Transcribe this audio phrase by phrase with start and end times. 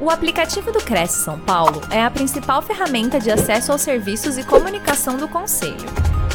[0.00, 4.46] O aplicativo do Cresce São Paulo é a principal ferramenta de acesso aos serviços e
[4.46, 5.88] comunicação do Conselho.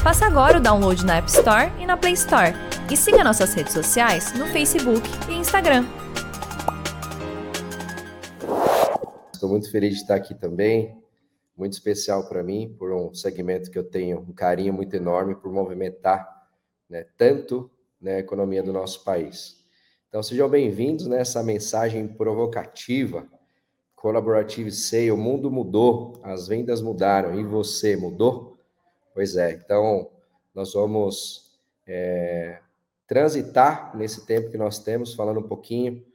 [0.04, 2.52] Faça agora o download na App Store e na Play Store.
[2.92, 5.86] E siga nossas redes sociais no Facebook e Instagram.
[9.34, 11.02] Estou muito feliz de estar aqui também.
[11.56, 15.50] Muito especial para mim, por um segmento que eu tenho um carinho muito enorme por
[15.54, 16.28] movimentar
[16.90, 17.72] né, tanto
[18.02, 19.64] né, a economia do nosso país.
[20.10, 23.26] Então, sejam bem-vindos nessa mensagem provocativa
[24.04, 28.58] Collaborative Sale, o mundo mudou, as vendas mudaram, e você mudou?
[29.14, 30.10] Pois é, então
[30.54, 32.60] nós vamos é,
[33.08, 36.06] transitar nesse tempo que nós temos, falando um pouquinho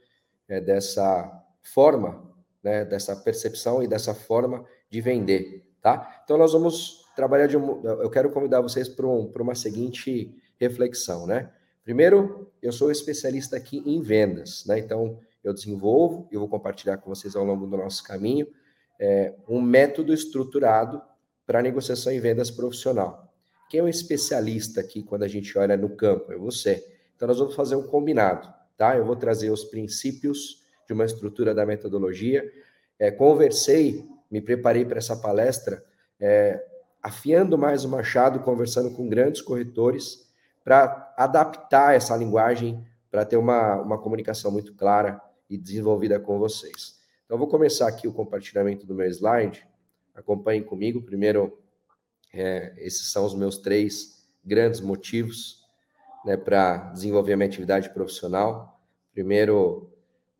[0.47, 2.31] é, dessa forma,
[2.61, 6.21] né, dessa percepção e dessa forma de vender, tá?
[6.23, 11.25] Então nós vamos trabalhar de um, eu quero convidar vocês para um, uma seguinte reflexão,
[11.25, 11.51] né?
[11.83, 14.77] Primeiro, eu sou especialista aqui em vendas, né?
[14.77, 18.47] Então eu desenvolvo e vou compartilhar com vocês ao longo do nosso caminho
[18.99, 21.01] é, um método estruturado
[21.47, 23.33] para negociação e vendas profissional.
[23.69, 26.31] Quem é um especialista aqui quando a gente olha no campo?
[26.33, 26.85] É você.
[27.15, 28.97] Então, nós vamos fazer um combinado, tá?
[28.97, 32.51] Eu vou trazer os princípios de uma estrutura da metodologia.
[32.97, 35.83] É, conversei, me preparei para essa palestra,
[36.19, 36.63] é,
[37.01, 40.27] afiando mais o machado, conversando com grandes corretores,
[40.63, 46.99] para adaptar essa linguagem, para ter uma, uma comunicação muito clara e desenvolvida com vocês.
[47.25, 49.65] Então, vou começar aqui o compartilhamento do meu slide.
[50.13, 51.01] Acompanhem comigo.
[51.01, 51.57] Primeiro,
[52.33, 55.63] é, esses são os meus três grandes motivos
[56.25, 58.79] né, para desenvolver minha atividade profissional.
[59.11, 59.91] Primeiro,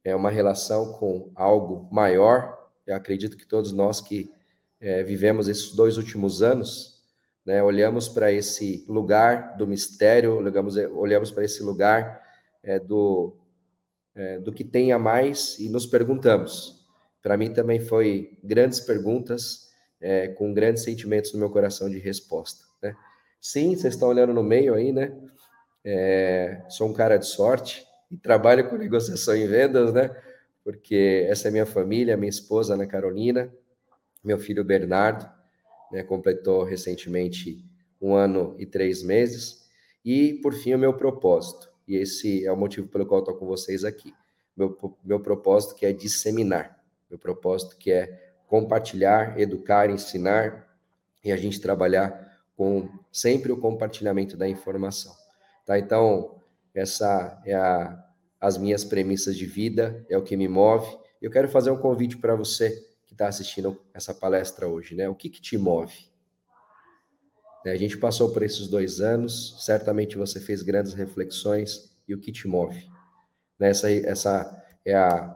[0.03, 2.69] é uma relação com algo maior.
[2.85, 4.31] Eu acredito que todos nós que
[4.79, 7.03] é, vivemos esses dois últimos anos,
[7.45, 12.21] né, olhamos para esse lugar do mistério, olhamos, olhamos para esse lugar
[12.63, 13.35] é, do,
[14.15, 16.85] é, do que tem a mais e nos perguntamos.
[17.21, 19.69] Para mim também foi grandes perguntas,
[20.01, 22.63] é, com grandes sentimentos no meu coração de resposta.
[22.81, 22.95] Né?
[23.41, 25.11] Sim, vocês estão olhando no meio aí, né?
[25.83, 30.09] É, sou um cara de sorte e trabalho com negociação e vendas, né?
[30.63, 33.51] Porque essa é minha família, minha esposa Ana Carolina,
[34.23, 35.29] meu filho Bernardo,
[35.91, 37.65] né, completou recentemente
[38.01, 39.69] um ano e três meses,
[40.03, 43.47] e por fim o meu propósito e esse é o motivo pelo qual estou com
[43.47, 44.13] vocês aqui.
[44.55, 46.79] Meu, meu propósito que é disseminar,
[47.09, 50.69] meu propósito que é compartilhar, educar, ensinar
[51.23, 55.15] e a gente trabalhar com sempre o compartilhamento da informação.
[55.65, 55.79] Tá?
[55.79, 56.39] Então,
[56.75, 58.05] essa é a,
[58.39, 60.95] as minhas premissas de vida, é o que me move.
[61.19, 65.09] Eu quero fazer um convite para você que está assistindo essa palestra hoje, né?
[65.09, 66.08] O que, que te move?
[67.65, 72.31] A gente passou por esses dois anos, certamente você fez grandes reflexões e o que
[72.31, 72.87] te move.
[73.59, 75.35] Essa, essa é a,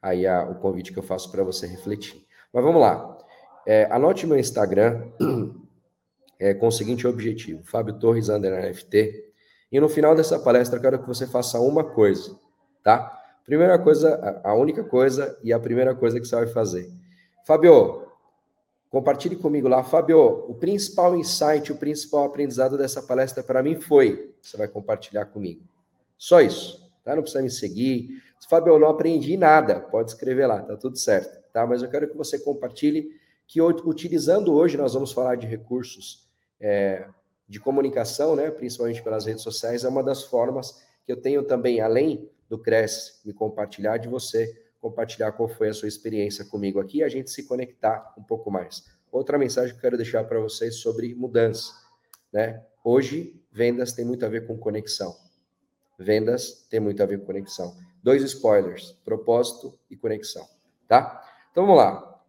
[0.00, 2.26] aí a, o convite que eu faço para você refletir.
[2.52, 3.18] Mas vamos lá.
[3.66, 5.10] É, anote meu Instagram
[6.40, 9.26] é, com o seguinte objetivo: Fábio Torres NFT.
[9.70, 12.34] E no final dessa palestra, eu quero que você faça uma coisa,
[12.82, 13.14] tá?
[13.44, 16.90] Primeira coisa, a única coisa e a primeira coisa que você vai fazer.
[17.46, 18.07] Fábio,
[18.90, 19.84] Compartilhe comigo lá.
[19.84, 20.18] Fábio,
[20.48, 24.34] o principal insight, o principal aprendizado dessa palestra para mim foi.
[24.40, 25.62] Você vai compartilhar comigo.
[26.16, 27.14] Só isso, tá?
[27.14, 28.22] Não precisa me seguir.
[28.48, 29.80] Fábio, eu não aprendi nada.
[29.80, 31.66] Pode escrever lá, tá tudo certo, tá?
[31.66, 33.10] Mas eu quero que você compartilhe
[33.46, 36.28] que utilizando hoje, nós vamos falar de recursos
[36.60, 37.08] é,
[37.48, 38.50] de comunicação, né?
[38.50, 43.14] Principalmente pelas redes sociais, é uma das formas que eu tenho também, além do Cresce,
[43.24, 47.30] me compartilhar de você compartilhar qual foi a sua experiência comigo aqui e a gente
[47.30, 48.84] se conectar um pouco mais.
[49.10, 51.72] Outra mensagem que eu quero deixar para vocês sobre mudança,
[52.32, 52.64] né?
[52.84, 55.16] Hoje, vendas tem muito a ver com conexão.
[55.98, 57.76] Vendas tem muito a ver com conexão.
[58.02, 60.46] Dois spoilers: propósito e conexão,
[60.86, 61.22] tá?
[61.50, 62.22] Então vamos lá.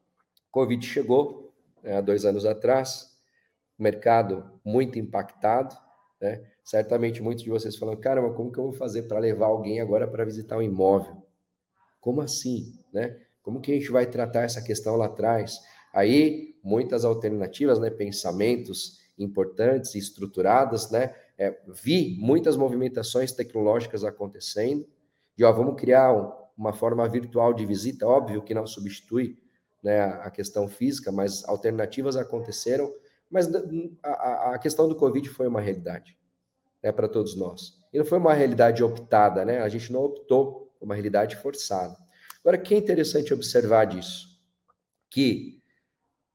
[0.51, 3.15] Covid chegou né, há dois anos atrás,
[3.77, 5.75] mercado muito impactado,
[6.19, 6.43] né?
[6.63, 10.07] Certamente muitos de vocês falam, caramba, como que eu vou fazer para levar alguém agora
[10.07, 11.23] para visitar um imóvel?
[11.99, 13.17] Como assim, né?
[13.41, 15.59] Como que a gente vai tratar essa questão lá atrás?
[15.93, 17.89] Aí, muitas alternativas, né?
[17.89, 21.13] Pensamentos importantes e estruturadas, né?
[21.37, 24.85] É, vi muitas movimentações tecnológicas acontecendo,
[25.35, 29.37] de ó, vamos criar um, uma forma virtual de visita, óbvio que não substitui
[29.81, 32.93] né, a questão física, mas alternativas aconteceram,
[33.29, 33.47] mas
[34.03, 36.17] a, a questão do Covid foi uma realidade
[36.83, 37.79] né, para todos nós.
[37.93, 39.61] E não foi uma realidade optada, né?
[39.61, 41.97] A gente não optou uma realidade forçada.
[42.41, 44.27] Agora, que é interessante observar disso?
[45.09, 45.61] Que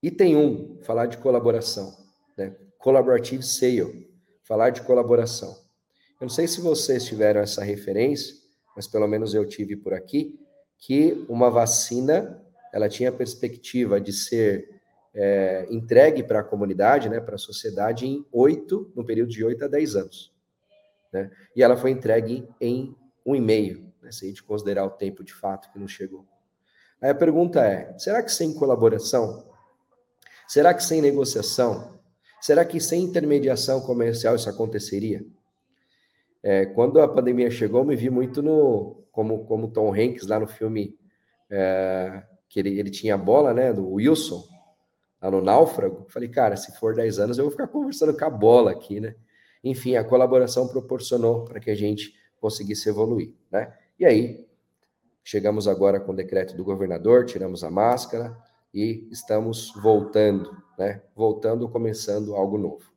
[0.03, 1.97] item 1, um, falar de colaboração,
[2.37, 2.55] né?
[2.79, 4.11] Collaborative Sale,
[4.43, 5.51] falar de colaboração.
[6.21, 8.35] Eu não sei se vocês tiveram essa referência,
[8.77, 10.39] mas pelo menos eu tive por aqui,
[10.79, 12.41] que uma vacina
[12.73, 14.69] ela tinha a perspectiva de ser
[15.15, 19.65] é, entregue para a comunidade, né, para a sociedade, em oito, no período de oito
[19.65, 20.33] a dez anos.
[21.13, 21.31] Né?
[21.55, 22.95] E ela foi entregue em
[23.25, 26.25] um e meio, né, se a gente considerar o tempo de fato que não chegou.
[27.01, 29.47] Aí a pergunta é: será que sem colaboração?
[30.47, 31.99] Será que sem negociação?
[32.41, 35.25] Será que sem intermediação comercial isso aconteceria?
[36.43, 40.47] É, quando a pandemia chegou, me vi muito no como como Tom Hanks lá no
[40.47, 40.99] filme
[41.51, 44.45] é, que ele, ele tinha a bola, né, do Wilson,
[45.21, 46.07] lá no Náufrago.
[46.09, 49.15] Falei, cara, se for 10 anos, eu vou ficar conversando com a bola aqui, né?
[49.63, 53.73] Enfim, a colaboração proporcionou para que a gente conseguisse evoluir, né?
[53.99, 54.45] E aí,
[55.23, 58.37] chegamos agora com o decreto do governador, tiramos a máscara
[58.73, 61.01] e estamos voltando, né?
[61.15, 62.93] Voltando, começando algo novo.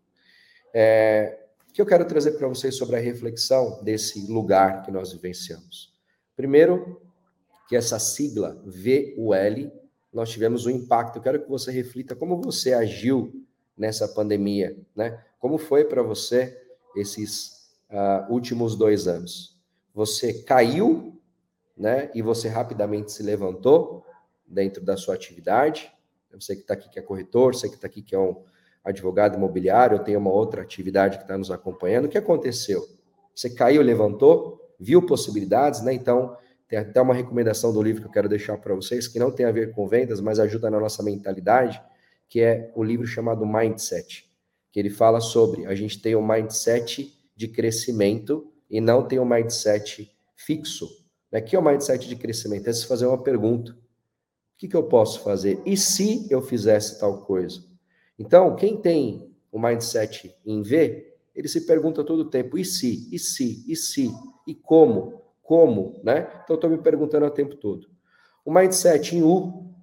[0.74, 1.40] É,
[1.70, 5.94] o que eu quero trazer para vocês sobre a reflexão desse lugar que nós vivenciamos.
[6.36, 7.00] Primeiro,
[7.70, 9.72] que essa sigla VUL
[10.12, 11.18] nós tivemos um impacto.
[11.18, 13.46] Eu quero que você reflita como você agiu
[13.78, 15.24] nessa pandemia, né?
[15.38, 16.60] Como foi para você
[16.96, 19.57] esses uh, últimos dois anos?
[19.98, 21.20] Você caiu,
[21.76, 22.12] né?
[22.14, 24.06] E você rapidamente se levantou
[24.46, 25.92] dentro da sua atividade.
[26.32, 28.44] Você que está aqui que é corretor, você que está aqui que é um
[28.84, 32.06] advogado imobiliário, tenho uma outra atividade que está nos acompanhando.
[32.06, 32.88] O que aconteceu?
[33.34, 35.96] Você caiu, levantou, viu possibilidades, né?
[35.96, 39.32] Então, tem até uma recomendação do livro que eu quero deixar para vocês, que não
[39.32, 41.82] tem a ver com vendas, mas ajuda na nossa mentalidade,
[42.30, 44.30] que é o livro chamado Mindset,
[44.72, 49.26] que ele fala sobre a gente tem um mindset de crescimento e não tem um
[49.26, 50.88] mindset fixo.
[51.32, 51.42] Né?
[51.42, 52.68] Que é o um mindset de crescimento?
[52.68, 53.72] É se fazer uma pergunta.
[53.72, 53.78] O
[54.58, 55.62] que, que eu posso fazer?
[55.66, 57.64] E se eu fizesse tal coisa?
[58.18, 63.08] Então, quem tem o mindset em V, ele se pergunta todo o tempo: e se?
[63.12, 63.64] E se?
[63.68, 64.12] E se?
[64.48, 65.28] E como?
[65.48, 66.28] como, né?
[66.44, 67.88] Então, estou me perguntando o tempo todo.
[68.44, 69.74] O mindset em U,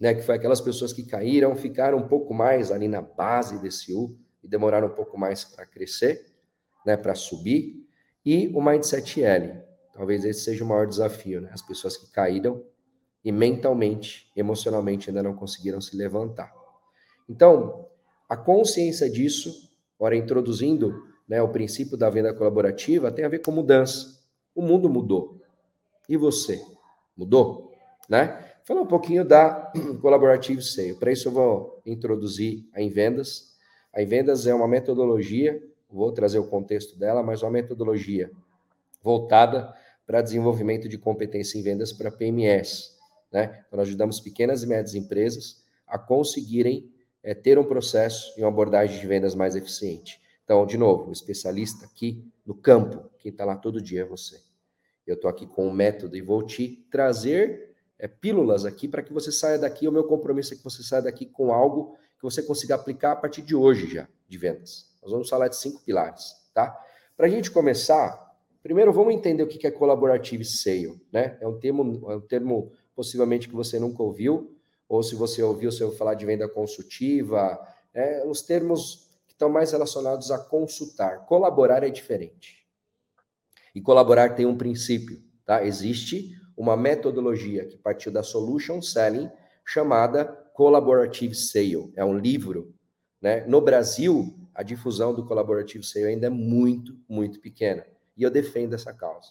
[0.00, 3.92] né, que foi aquelas pessoas que caíram, ficaram um pouco mais ali na base desse
[3.92, 6.32] U e demoraram um pouco mais para crescer,
[6.86, 7.86] né, para subir.
[8.24, 9.60] E o mindset L,
[9.92, 11.50] talvez esse seja o maior desafio, né?
[11.52, 12.64] As pessoas que caíram
[13.24, 16.52] e mentalmente, emocionalmente ainda não conseguiram se levantar.
[17.28, 17.88] Então,
[18.28, 23.52] a consciência disso, ora introduzindo né, o princípio da venda colaborativa, tem a ver com
[23.52, 24.20] mudança.
[24.54, 25.40] O mundo mudou.
[26.08, 26.62] E você?
[27.16, 27.72] Mudou?
[28.08, 28.52] Né?
[28.64, 30.94] Falar um pouquinho da Collaborative Sale.
[30.94, 33.52] Para isso eu vou introduzir a Envendas.
[33.94, 38.30] A Envendas é uma metodologia, vou trazer o contexto dela, mas uma metodologia
[39.02, 39.74] voltada
[40.06, 42.96] para desenvolvimento de competência em vendas para PMS.
[43.30, 43.64] Né?
[43.66, 46.90] Então, nós ajudamos pequenas e médias empresas a conseguirem
[47.22, 50.20] é, ter um processo e uma abordagem de vendas mais eficiente.
[50.44, 54.40] Então, de novo, o especialista aqui no campo, quem está lá todo dia é você.
[55.06, 59.12] Eu estou aqui com um método e vou te trazer é, pílulas aqui para que
[59.12, 59.86] você saia daqui.
[59.86, 63.16] O meu compromisso é que você saia daqui com algo que você consiga aplicar a
[63.16, 64.91] partir de hoje já, de vendas.
[65.02, 66.78] Nós vamos falar de cinco pilares, tá?
[67.16, 68.32] Para a gente começar,
[68.62, 71.36] primeiro vamos entender o que é collaborative sale, né?
[71.40, 74.56] É um termo, é um termo possivelmente que você nunca ouviu,
[74.88, 77.58] ou se você ouviu, você ouviu falar de venda consultiva,
[77.92, 81.26] é, os termos estão mais relacionados a consultar.
[81.26, 82.64] Colaborar é diferente.
[83.74, 85.64] E colaborar tem um princípio, tá?
[85.64, 89.30] Existe uma metodologia que partiu da solution selling
[89.64, 91.92] chamada collaborative sale.
[91.96, 92.74] É um livro,
[93.20, 93.44] né?
[93.46, 97.86] No Brasil, a difusão do collaborative sale ainda é muito, muito pequena.
[98.16, 99.28] E eu defendo essa causa.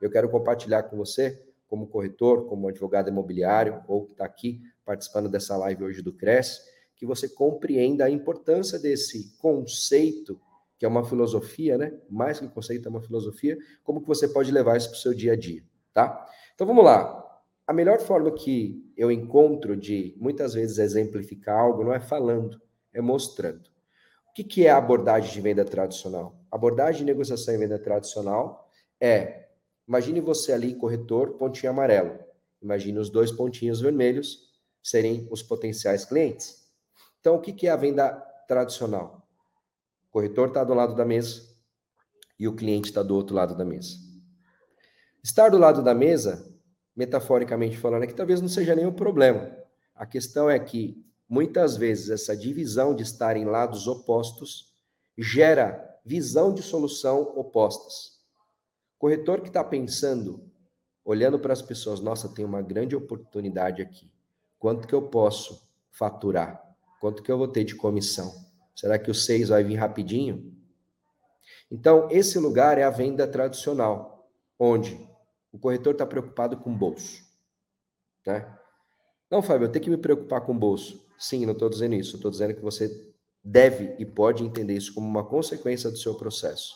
[0.00, 5.28] Eu quero compartilhar com você, como corretor, como advogado imobiliário, ou que está aqui participando
[5.28, 6.60] dessa live hoje do Cresce,
[6.96, 10.40] que você compreenda a importância desse conceito,
[10.78, 11.92] que é uma filosofia, né?
[12.10, 15.14] Mais que conceito, é uma filosofia, como que você pode levar isso para o seu
[15.14, 15.62] dia a dia,
[15.92, 16.28] tá?
[16.54, 17.18] Então vamos lá.
[17.66, 22.60] A melhor forma que eu encontro de muitas vezes exemplificar algo não é falando,
[22.92, 23.71] é mostrando.
[24.32, 26.34] O que, que é a abordagem de venda tradicional?
[26.50, 28.66] A abordagem de negociação em venda tradicional
[28.98, 29.50] é,
[29.86, 32.18] imagine você ali, corretor, pontinho amarelo.
[32.62, 34.50] Imagine os dois pontinhos vermelhos
[34.82, 36.66] serem os potenciais clientes.
[37.20, 38.10] Então, o que é a venda
[38.48, 39.28] tradicional?
[40.08, 41.42] O corretor está do lado da mesa
[42.38, 43.96] e o cliente está do outro lado da mesa.
[45.22, 46.50] Estar do lado da mesa,
[46.96, 49.54] metaforicamente falando, é que talvez não seja nenhum problema.
[49.94, 54.70] A questão é que, muitas vezes, essa divisão de estar em lados opostos
[55.16, 58.20] gera visão de solução opostas.
[58.98, 60.44] Corretor que está pensando,
[61.02, 64.12] olhando para as pessoas, nossa, tem uma grande oportunidade aqui.
[64.58, 66.62] Quanto que eu posso faturar?
[67.00, 68.30] Quanto que eu vou ter de comissão?
[68.76, 70.54] Será que o 6 vai vir rapidinho?
[71.70, 75.08] Então, esse lugar é a venda tradicional, onde
[75.50, 77.24] o corretor está preocupado com o bolso.
[78.26, 78.46] Né?
[79.30, 81.10] Não, Fábio, eu tenho que me preocupar com o bolso.
[81.18, 82.16] Sim, não estou dizendo isso.
[82.16, 83.06] Estou dizendo que você
[83.44, 86.74] deve e pode entender isso como uma consequência do seu processo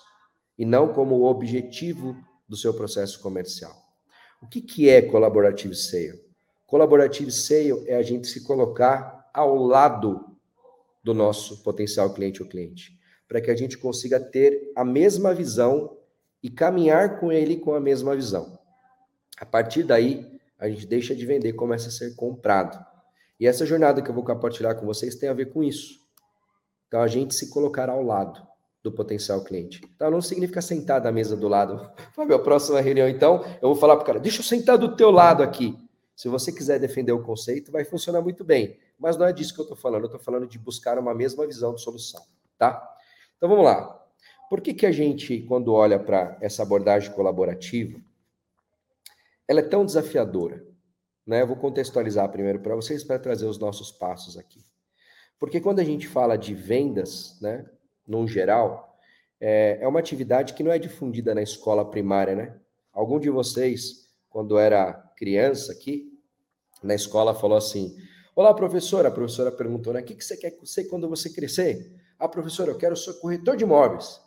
[0.59, 2.17] e não como o objetivo
[2.49, 3.75] do seu processo comercial.
[4.43, 6.25] O que, que é collaborative sale?
[6.67, 10.37] Collaborative sale é a gente se colocar ao lado
[11.03, 15.97] do nosso potencial cliente ou cliente, para que a gente consiga ter a mesma visão
[16.43, 18.59] e caminhar com ele com a mesma visão.
[19.39, 22.85] A partir daí, a gente deixa de vender começa a ser comprado.
[23.39, 26.01] E essa jornada que eu vou compartilhar com vocês tem a ver com isso.
[26.89, 28.47] Então, a gente se colocar ao lado
[28.83, 29.81] do potencial cliente.
[29.95, 31.91] Então, não significa sentar da mesa do lado.
[32.15, 34.97] Fábio, a próxima reunião, então, eu vou falar para o cara, deixa eu sentar do
[34.97, 35.77] teu lado aqui.
[36.15, 38.79] Se você quiser defender o conceito, vai funcionar muito bem.
[38.99, 40.03] Mas não é disso que eu estou falando.
[40.03, 42.23] Eu estou falando de buscar uma mesma visão de solução,
[42.57, 42.97] tá?
[43.37, 44.03] Então, vamos lá.
[44.49, 48.01] Por que, que a gente, quando olha para essa abordagem colaborativa,
[49.47, 50.65] ela é tão desafiadora?
[51.27, 51.45] Né?
[51.45, 54.65] Vou contextualizar primeiro para vocês para trazer os nossos passos aqui.
[55.39, 57.67] Porque quando a gente fala de vendas, né,
[58.07, 58.97] no geral,
[59.41, 62.57] é, é uma atividade que não é difundida na escola primária, né?
[62.93, 66.11] Algum de vocês, quando era criança aqui,
[66.83, 67.95] na escola, falou assim:
[68.35, 69.09] Olá, professora.
[69.09, 70.01] A professora perguntou, né?
[70.01, 71.93] O que, que você quer ser quando você crescer?
[72.19, 74.21] Ah, professora, eu quero ser corretor de imóveis,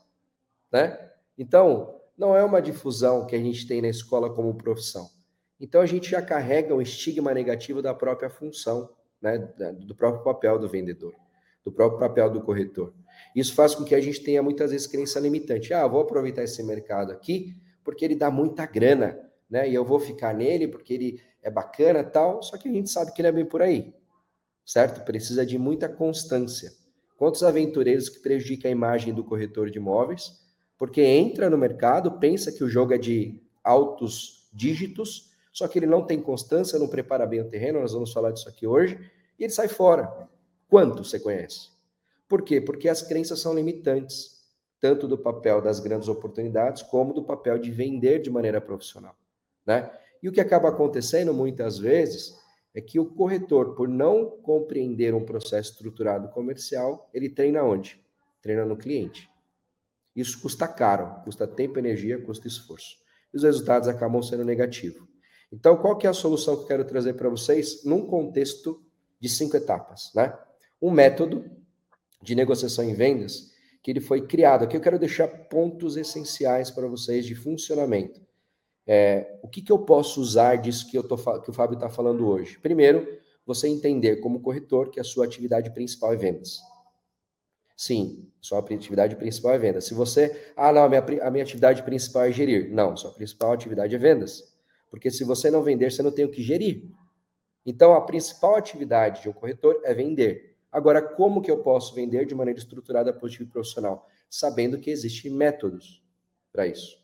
[0.72, 1.10] né?
[1.38, 5.10] Então, não é uma difusão que a gente tem na escola como profissão.
[5.60, 8.90] Então, a gente já carrega um estigma negativo da própria função
[9.22, 9.38] né,
[9.80, 11.14] do próprio papel do vendedor,
[11.64, 12.94] do próprio papel do corretor.
[13.36, 15.74] Isso faz com que a gente tenha muitas vezes crença limitante.
[15.74, 19.70] Ah, vou aproveitar esse mercado aqui porque ele dá muita grana, né?
[19.70, 22.42] E eu vou ficar nele porque ele é bacana, tal.
[22.42, 23.94] Só que a gente sabe que ele é bem por aí,
[24.66, 25.04] certo?
[25.04, 26.72] Precisa de muita constância.
[27.18, 30.40] Quantos aventureiros que prejudicam a imagem do corretor de imóveis
[30.78, 35.86] porque entra no mercado, pensa que o jogo é de altos dígitos só que ele
[35.86, 39.00] não tem constância, não prepara bem o terreno, nós vamos falar disso aqui hoje,
[39.38, 40.30] e ele sai fora.
[40.68, 41.70] Quanto você conhece?
[42.28, 42.62] Por quê?
[42.62, 44.40] Porque as crenças são limitantes,
[44.80, 49.16] tanto do papel das grandes oportunidades, como do papel de vender de maneira profissional.
[49.66, 49.92] Né?
[50.22, 52.38] E o que acaba acontecendo muitas vezes
[52.74, 58.00] é que o corretor, por não compreender um processo estruturado comercial, ele treina onde?
[58.42, 59.30] Treina no cliente.
[60.16, 62.98] Isso custa caro, custa tempo, energia, custa esforço.
[63.34, 65.09] E os resultados acabam sendo negativos.
[65.52, 68.84] Então, qual que é a solução que eu quero trazer para vocês num contexto
[69.20, 70.38] de cinco etapas, né?
[70.82, 71.50] Um método
[72.22, 73.52] de negociação em vendas
[73.82, 74.64] que ele foi criado.
[74.64, 78.22] Aqui eu quero deixar pontos essenciais para vocês de funcionamento.
[78.86, 81.90] É, o que, que eu posso usar disso que, eu tô, que o Fábio está
[81.90, 82.58] falando hoje?
[82.60, 83.08] Primeiro,
[83.46, 86.60] você entender como corretor que a sua atividade principal é vendas.
[87.76, 89.86] Sim, sua atividade principal é vendas.
[89.86, 92.70] Se você, ah, não, a minha, a minha atividade principal é gerir.
[92.72, 94.49] Não, sua principal atividade é vendas.
[94.90, 96.90] Porque se você não vender, você não tem o que gerir.
[97.66, 100.56] Então, a principal atividade de um corretor é vender.
[100.72, 104.08] Agora, como que eu posso vender de maneira estruturada, positiva e profissional?
[104.30, 106.04] Sabendo que existem métodos
[106.52, 106.98] para isso.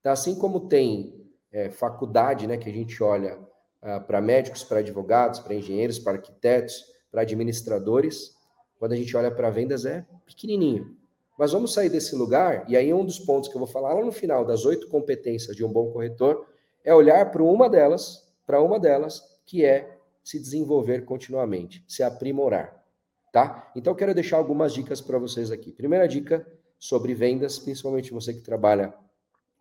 [0.00, 3.38] Então, assim como tem é, faculdade, né, que a gente olha
[3.82, 8.36] ah, para médicos, para advogados, para engenheiros, para arquitetos, para administradores,
[8.78, 10.96] quando a gente olha para vendas é pequenininho.
[11.38, 14.04] Mas vamos sair desse lugar, e aí um dos pontos que eu vou falar lá
[14.04, 16.46] no final, das oito competências de um bom corretor,
[16.84, 22.84] é olhar para uma delas, para uma delas, que é se desenvolver continuamente, se aprimorar,
[23.32, 23.70] tá?
[23.74, 25.72] Então quero deixar algumas dicas para vocês aqui.
[25.72, 26.46] Primeira dica
[26.78, 28.94] sobre vendas, principalmente você que trabalha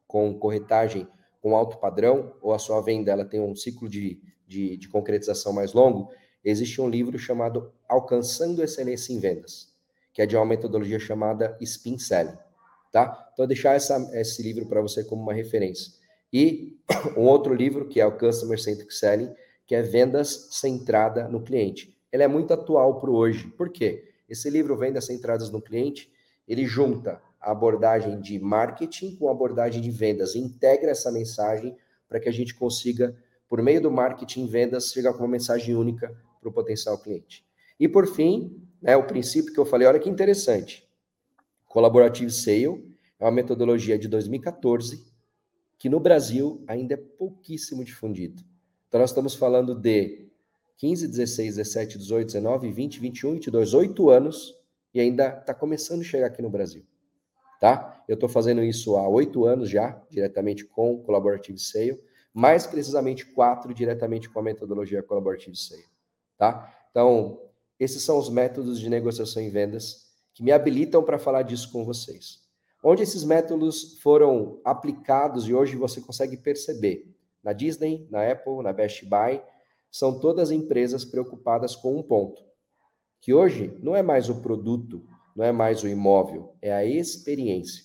[0.08, 1.08] com corretagem
[1.42, 5.54] com alto padrão, ou a sua venda ela tem um ciclo de, de, de concretização
[5.54, 6.12] mais longo,
[6.44, 9.74] existe um livro chamado Alcançando Excelência em Vendas,
[10.14, 12.38] que é de uma metodologia chamada Spin Selling,
[12.92, 13.30] tá?
[13.34, 15.94] Então, deixar essa, esse livro para você como uma referência.
[16.32, 16.78] E
[17.18, 19.34] um outro livro, que é o Customer Centric Selling,
[19.66, 21.96] que é Vendas Centrada no Cliente.
[22.12, 23.48] Ele é muito atual para hoje.
[23.48, 24.10] Por quê?
[24.28, 26.12] Esse livro, Vendas Centradas no Cliente,
[26.48, 31.76] ele junta a abordagem de marketing com a abordagem de vendas, integra essa mensagem
[32.08, 33.16] para que a gente consiga,
[33.48, 37.46] por meio do marketing e vendas, chegar com uma mensagem única para o potencial cliente.
[37.80, 40.88] E por fim, né, o princípio que eu falei, olha que interessante.
[41.68, 45.06] Collaborative Sale é uma metodologia de 2014
[45.80, 48.44] que no Brasil ainda é pouquíssimo difundido.
[48.88, 50.30] Então, nós estamos falando de
[50.78, 54.56] 15, 16, 17, 18, 19, 20, 21, 22, 8 anos
[54.94, 56.86] e ainda está começando a chegar aqui no Brasil.
[57.60, 58.04] Tá?
[58.08, 62.02] Eu estou fazendo isso há oito anos já, diretamente com o Collaborative Sale,
[62.34, 65.86] mais precisamente quatro diretamente com a metodologia Collaborative Sale.
[66.38, 66.74] Tá?
[66.90, 67.42] Então,
[67.80, 71.84] esses são os métodos de negociação e vendas que me habilitam para falar disso com
[71.86, 72.49] vocês.
[72.82, 78.72] Onde esses métodos foram aplicados e hoje você consegue perceber na Disney, na Apple, na
[78.72, 79.42] Best Buy,
[79.92, 82.44] são todas empresas preocupadas com um ponto,
[83.20, 85.04] que hoje não é mais o produto,
[85.36, 87.84] não é mais o imóvel, é a experiência.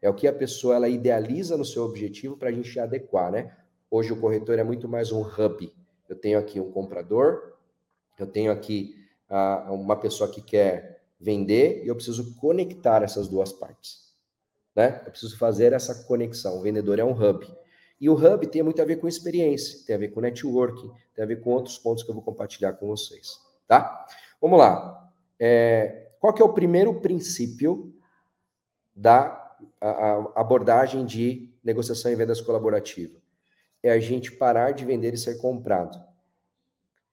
[0.00, 3.56] É o que a pessoa ela idealiza no seu objetivo para a gente adequar, né?
[3.90, 5.72] Hoje o corretor é muito mais um hub.
[6.08, 7.54] Eu tenho aqui um comprador,
[8.18, 8.94] eu tenho aqui
[9.30, 14.05] uh, uma pessoa que quer vender e eu preciso conectar essas duas partes.
[14.76, 15.00] Né?
[15.06, 16.58] Eu preciso fazer essa conexão.
[16.58, 17.50] O vendedor é um hub.
[17.98, 21.24] E o hub tem muito a ver com experiência, tem a ver com networking, tem
[21.24, 23.40] a ver com outros pontos que eu vou compartilhar com vocês.
[23.66, 24.06] Tá?
[24.38, 25.10] Vamos lá.
[25.40, 27.94] É, qual que é o primeiro princípio
[28.94, 29.42] da
[29.80, 33.18] a, a abordagem de negociação e vendas colaborativa?
[33.82, 35.98] É a gente parar de vender e ser comprado.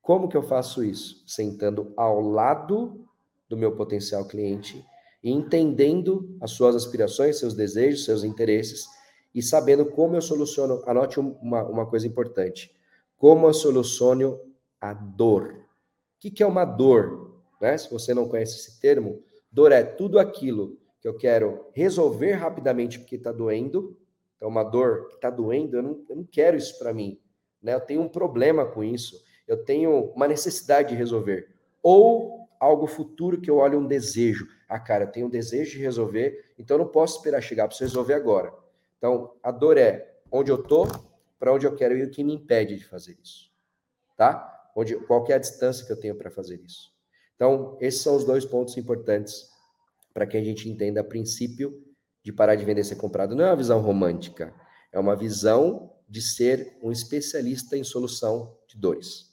[0.01, 1.23] Como que eu faço isso?
[1.25, 3.07] Sentando ao lado
[3.47, 4.85] do meu potencial cliente
[5.23, 8.85] e entendendo as suas aspirações, seus desejos, seus interesses
[9.33, 10.83] e sabendo como eu soluciono.
[10.85, 12.75] Anote uma, uma coisa importante:
[13.17, 14.39] como eu soluciono
[14.79, 15.53] a dor.
[15.53, 17.41] O que, que é uma dor?
[17.61, 17.77] Né?
[17.77, 22.99] Se você não conhece esse termo, dor é tudo aquilo que eu quero resolver rapidamente
[22.99, 23.97] porque está doendo.
[24.37, 27.19] Então, uma dor que está doendo, eu não, eu não quero isso para mim.
[27.61, 27.73] Né?
[27.73, 31.49] Eu tenho um problema com isso eu tenho uma necessidade de resolver.
[31.81, 34.47] Ou algo futuro que eu olho um desejo.
[34.73, 37.91] Ah, cara, eu tenho um desejo de resolver, então eu não posso esperar chegar, preciso
[37.91, 38.51] resolver agora.
[38.97, 40.87] Então, a dor é onde eu tô,
[41.37, 43.51] para onde eu quero ir o que me impede de fazer isso.
[44.17, 44.71] Tá?
[44.75, 46.91] Onde, qual é a distância que eu tenho para fazer isso.
[47.35, 49.47] Então, esses são os dois pontos importantes
[50.11, 51.85] para que a gente entenda a princípio
[52.23, 53.35] de parar de vender ser comprado.
[53.35, 54.55] Não é uma visão romântica,
[54.91, 59.31] é uma visão de ser um especialista em solução de dores.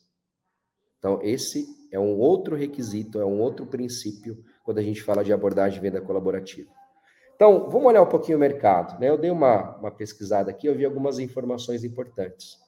[0.99, 5.33] Então, esse é um outro requisito, é um outro princípio quando a gente fala de
[5.33, 6.71] abordagem de venda colaborativa.
[7.35, 9.01] Então, vamos olhar um pouquinho o mercado.
[9.01, 9.09] Né?
[9.09, 12.59] Eu dei uma, uma pesquisada aqui, eu vi algumas informações importantes.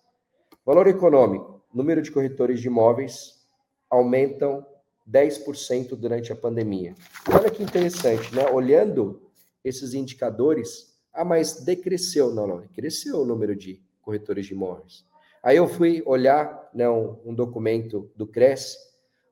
[0.65, 3.43] Valor econômico: número de corretores de imóveis
[3.91, 4.67] aumentam
[5.07, 6.95] 10% durante a pandemia.
[7.31, 8.49] Olha que interessante, né?
[8.51, 9.21] Olhando
[9.63, 12.33] esses indicadores, ah, mas decresceu.
[12.33, 15.05] Não, não, cresceu o número de corretores de imóveis.
[15.43, 18.77] Aí eu fui olhar né, um, um documento do CRES,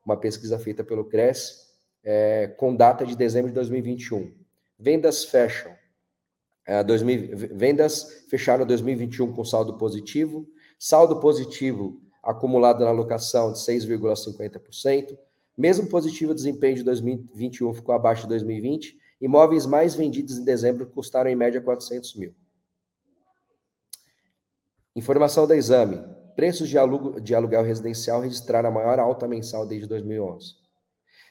[0.05, 1.70] uma pesquisa feita pelo CRES,
[2.03, 4.33] é, com data de dezembro de 2021.
[4.79, 5.73] Vendas fecham.
[6.67, 10.47] É, 2000, vendas fecharam 2021 com saldo positivo,
[10.79, 15.19] saldo positivo acumulado na locação de 6,50%,
[15.57, 21.31] mesmo positivo desempenho de 2021 ficou abaixo de 2020, imóveis mais vendidos em dezembro custaram
[21.31, 22.35] em média 400 mil.
[24.95, 26.03] Informação do exame.
[26.35, 26.79] Preços de
[27.35, 30.55] aluguel residencial registraram a maior alta mensal desde 2011.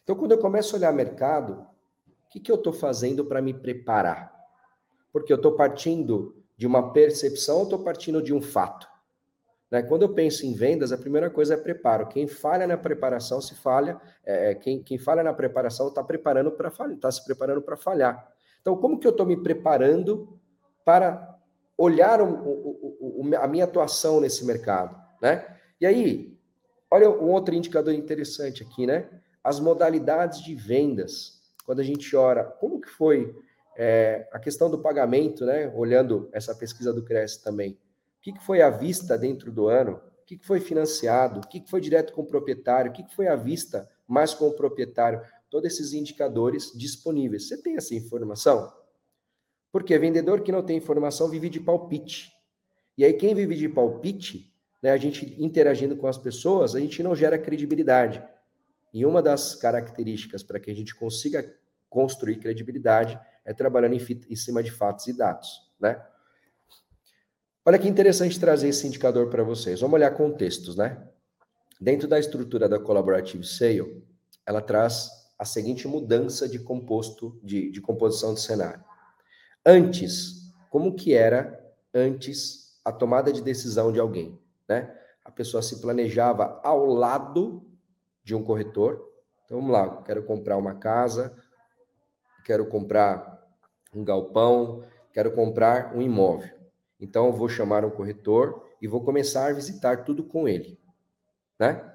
[0.09, 3.53] Então, quando eu começo a olhar mercado, o que, que eu estou fazendo para me
[3.53, 4.33] preparar?
[5.13, 8.87] Porque eu estou partindo de uma percepção ou estou partindo de um fato?
[9.69, 9.83] Né?
[9.83, 12.07] Quando eu penso em vendas, a primeira coisa é preparo.
[12.07, 16.51] Quem falha na preparação se falha, é, é quem, quem falha na preparação está preparando
[16.53, 18.33] para falhar, está se preparando para falhar.
[18.61, 20.39] Então, como que eu estou me preparando
[20.83, 21.37] para
[21.77, 25.55] olhar o, o, o, a minha atuação nesse mercado, né?
[25.79, 26.35] E aí,
[26.89, 29.07] olha um outro indicador interessante aqui, né?
[29.43, 31.41] As modalidades de vendas.
[31.65, 33.35] Quando a gente ora, como que foi
[33.77, 35.71] é, a questão do pagamento, né?
[35.73, 37.71] Olhando essa pesquisa do Cresce também.
[37.71, 40.01] O que, que foi à vista dentro do ano?
[40.21, 41.39] O que, que foi financiado?
[41.39, 42.91] O que, que foi direto com o proprietário?
[42.91, 45.21] O que, que foi à vista mais com o proprietário?
[45.49, 47.47] Todos esses indicadores disponíveis.
[47.47, 48.69] Você tem essa informação?
[49.71, 52.33] Porque vendedor que não tem informação vive de palpite.
[52.97, 57.01] E aí, quem vive de palpite, né, a gente interagindo com as pessoas, a gente
[57.01, 58.21] não gera credibilidade.
[58.93, 61.53] E uma das características para que a gente consiga
[61.89, 66.03] construir credibilidade é trabalhando em, em cima de fatos e dados, né?
[67.65, 69.81] Olha que interessante trazer esse indicador para vocês.
[69.81, 71.07] Vamos olhar contextos, né?
[71.79, 74.03] Dentro da estrutura da Collaborative Sale,
[74.45, 78.83] ela traz a seguinte mudança de composto, de, de composição de cenário.
[79.65, 81.57] Antes, como que era
[81.93, 84.95] antes a tomada de decisão de alguém, né?
[85.23, 87.68] A pessoa se planejava ao lado
[88.29, 89.11] de um corretor.
[89.43, 91.35] Então vamos lá, quero comprar uma casa,
[92.45, 93.43] quero comprar
[93.91, 96.51] um galpão, quero comprar um imóvel.
[96.99, 100.79] Então eu vou chamar um corretor e vou começar a visitar tudo com ele,
[101.59, 101.91] né?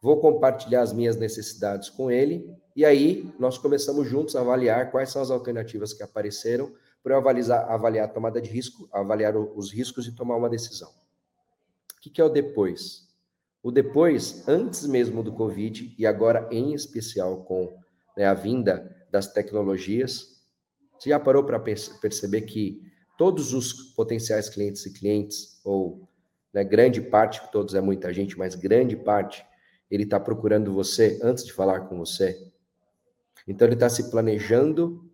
[0.00, 5.10] Vou compartilhar as minhas necessidades com ele e aí nós começamos juntos a avaliar quais
[5.10, 6.70] são as alternativas que apareceram
[7.02, 10.90] para avaliar, avaliar a tomada de risco, avaliar os riscos e tomar uma decisão.
[11.96, 13.07] O que, que é o depois?
[13.68, 17.76] O depois, antes mesmo do Covid, e agora em especial com
[18.16, 20.40] né, a vinda das tecnologias,
[20.98, 22.80] você já parou para perceber que
[23.18, 26.08] todos os potenciais clientes e clientes, ou
[26.50, 29.44] né, grande parte, todos é muita gente, mas grande parte,
[29.90, 32.50] ele está procurando você antes de falar com você.
[33.46, 35.04] Então ele está se planejando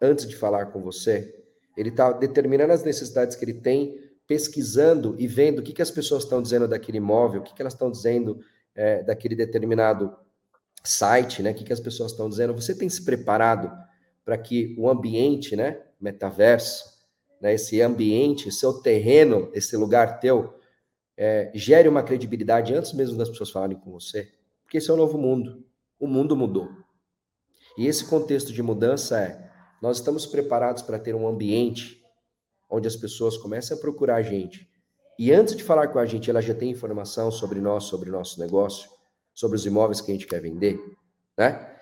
[0.00, 1.34] antes de falar com você.
[1.76, 3.98] Ele está determinando as necessidades que ele tem,
[4.30, 7.60] pesquisando e vendo o que, que as pessoas estão dizendo daquele imóvel, o que, que
[7.60, 8.38] elas estão dizendo
[8.76, 10.16] é, daquele determinado
[10.84, 11.50] site, né?
[11.50, 12.54] O que, que as pessoas estão dizendo.
[12.54, 13.68] Você tem se preparado
[14.24, 15.82] para que o ambiente, né?
[16.00, 16.84] Metaverso,
[17.40, 17.54] né?
[17.54, 20.54] Esse ambiente, seu terreno, esse lugar teu,
[21.16, 24.30] é, gere uma credibilidade antes mesmo das pessoas falarem com você.
[24.62, 25.66] Porque esse é o novo mundo.
[25.98, 26.68] O mundo mudou.
[27.76, 29.50] E esse contexto de mudança é:
[29.82, 31.99] nós estamos preparados para ter um ambiente
[32.70, 34.68] onde as pessoas começam a procurar a gente.
[35.18, 38.12] E antes de falar com a gente, ela já tem informação sobre nós, sobre o
[38.12, 38.88] nosso negócio,
[39.34, 40.78] sobre os imóveis que a gente quer vender,
[41.36, 41.76] né?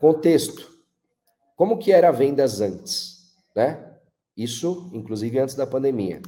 [0.00, 0.76] Contexto.
[1.56, 3.96] Como que era vendas antes, né?
[4.36, 6.22] Isso, inclusive, antes da pandemia.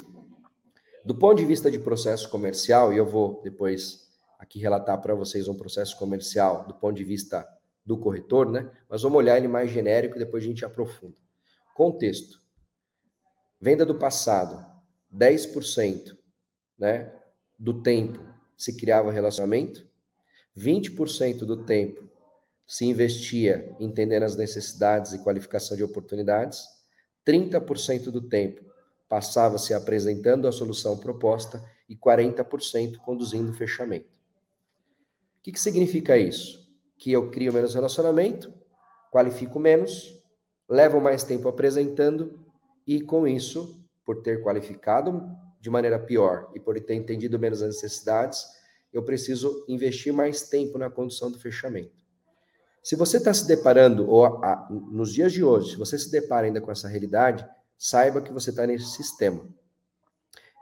[1.05, 5.49] Do ponto de vista de processo comercial, e eu vou depois aqui relatar para vocês
[5.49, 7.47] um processo comercial do ponto de vista
[7.85, 8.71] do corretor, né?
[8.89, 11.17] Mas vamos olhar ele mais genérico e depois a gente aprofunda.
[11.75, 12.41] Contexto.
[13.61, 14.65] Venda do passado,
[15.15, 16.17] 10%
[16.79, 17.13] né,
[17.59, 18.19] do tempo
[18.57, 19.87] se criava relacionamento,
[20.57, 22.09] 20% do tempo
[22.67, 26.65] se investia entendendo as necessidades e qualificação de oportunidades,
[27.27, 28.65] 30% do tempo
[29.09, 34.09] passava-se apresentando a solução proposta e 40% conduzindo o fechamento.
[35.39, 36.67] O que, que significa isso?
[36.97, 38.55] Que eu crio menos relacionamento,
[39.11, 40.17] qualifico menos,
[40.69, 42.50] levo mais tempo apresentando
[42.91, 45.23] e com isso, por ter qualificado
[45.61, 48.45] de maneira pior e por ter entendido menos as necessidades,
[48.93, 51.93] eu preciso investir mais tempo na condução do fechamento.
[52.83, 56.49] Se você está se deparando, ou a, nos dias de hoje, se você se depara
[56.49, 57.47] ainda com essa realidade,
[57.79, 59.47] saiba que você está nesse sistema.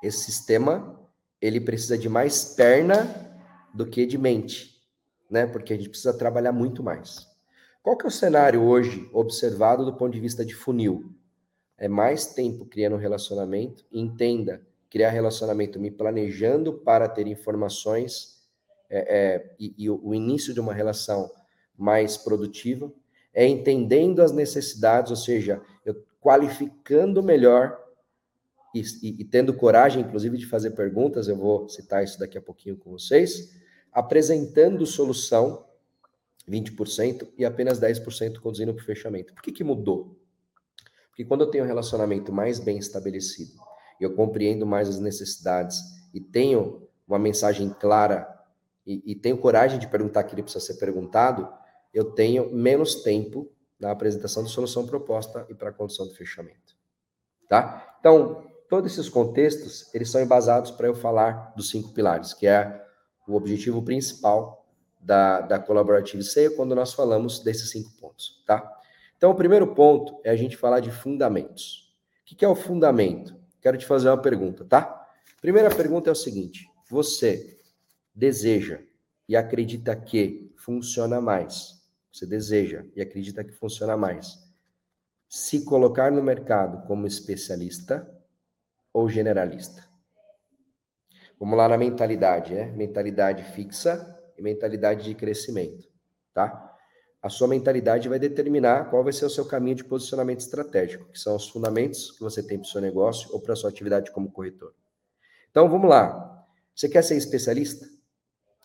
[0.02, 1.00] Esse sistema,
[1.40, 3.40] ele precisa de mais perna
[3.72, 4.84] do que de mente,
[5.30, 5.46] né?
[5.46, 7.26] Porque a gente precisa trabalhar muito mais.
[7.82, 11.17] Qual que é o cenário hoje observado do ponto de vista de funil?
[11.78, 14.60] É mais tempo criando um relacionamento, entenda,
[14.90, 18.38] criar relacionamento me planejando para ter informações
[18.90, 21.30] é, é, e, e o, o início de uma relação
[21.76, 22.92] mais produtiva,
[23.32, 27.78] é entendendo as necessidades, ou seja, eu qualificando melhor
[28.74, 32.42] e, e, e, tendo coragem, inclusive, de fazer perguntas, eu vou citar isso daqui a
[32.42, 33.56] pouquinho com vocês,
[33.92, 35.64] apresentando solução,
[36.48, 39.34] 20%, e apenas 10% conduzindo para o fechamento.
[39.34, 40.17] Por que, que mudou?
[41.18, 43.50] Porque quando eu tenho um relacionamento mais bem estabelecido,
[44.00, 45.82] eu compreendo mais as necessidades
[46.14, 48.32] e tenho uma mensagem clara
[48.86, 51.52] e, e tenho coragem de perguntar aquilo que precisa ser perguntado,
[51.92, 53.50] eu tenho menos tempo
[53.80, 56.76] na apresentação da solução proposta e para a condição do fechamento.
[57.48, 57.96] Tá?
[57.98, 62.80] Então, todos esses contextos, eles são embasados para eu falar dos cinco pilares, que é
[63.26, 64.64] o objetivo principal
[65.00, 68.77] da, da Collaborative Sale quando nós falamos desses cinco pontos, tá?
[69.18, 71.92] Então, o primeiro ponto é a gente falar de fundamentos.
[72.22, 73.36] O que é o fundamento?
[73.60, 75.06] Quero te fazer uma pergunta, tá?
[75.40, 77.58] Primeira pergunta é o seguinte: você
[78.14, 78.80] deseja
[79.28, 81.82] e acredita que funciona mais?
[82.12, 84.38] Você deseja e acredita que funciona mais?
[85.28, 88.08] Se colocar no mercado como especialista
[88.92, 89.84] ou generalista?
[91.40, 92.66] Vamos lá na mentalidade, né?
[92.70, 95.88] Mentalidade fixa e mentalidade de crescimento,
[96.32, 96.67] tá?
[97.20, 101.18] A sua mentalidade vai determinar qual vai ser o seu caminho de posicionamento estratégico, que
[101.18, 104.12] são os fundamentos que você tem para o seu negócio ou para a sua atividade
[104.12, 104.72] como corretor.
[105.50, 106.46] Então, vamos lá.
[106.74, 107.88] Você quer ser especialista?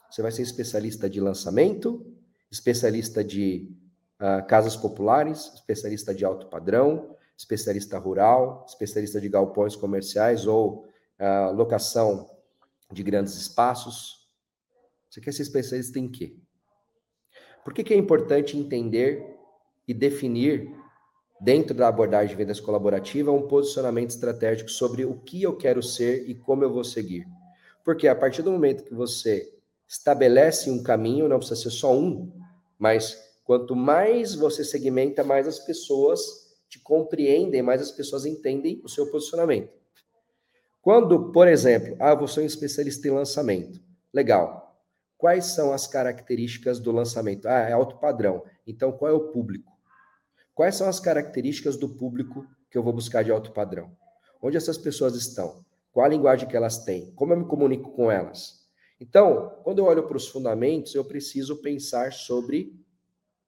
[0.09, 2.05] Você vai ser especialista de lançamento,
[2.51, 3.75] especialista de
[4.21, 10.85] uh, casas populares, especialista de alto padrão, especialista rural, especialista de galpões comerciais ou
[11.19, 12.29] uh, locação
[12.91, 14.29] de grandes espaços.
[15.09, 16.37] Você quer ser especialista em quê?
[17.63, 19.37] Por que, que é importante entender
[19.87, 20.71] e definir,
[21.39, 26.29] dentro da abordagem de vendas colaborativa, um posicionamento estratégico sobre o que eu quero ser
[26.29, 27.25] e como eu vou seguir?
[27.83, 29.53] Porque a partir do momento que você
[29.87, 32.31] estabelece um caminho, não precisa ser só um,
[32.79, 38.89] mas quanto mais você segmenta, mais as pessoas te compreendem, mais as pessoas entendem o
[38.89, 39.69] seu posicionamento.
[40.81, 43.79] Quando, por exemplo, ah, você é um especialista em lançamento.
[44.13, 44.62] Legal.
[45.23, 47.47] Quais são as características do lançamento?
[47.47, 48.43] Ah, é alto padrão.
[48.67, 49.71] Então, qual é o público?
[50.53, 53.95] Quais são as características do público que eu vou buscar de alto padrão?
[54.41, 55.63] Onde essas pessoas estão?
[55.93, 57.13] Qual a linguagem que elas têm?
[57.15, 58.67] Como eu me comunico com elas?
[58.99, 62.77] Então, quando eu olho para os fundamentos, eu preciso pensar sobre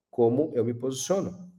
[0.10, 1.52] como eu me posiciono.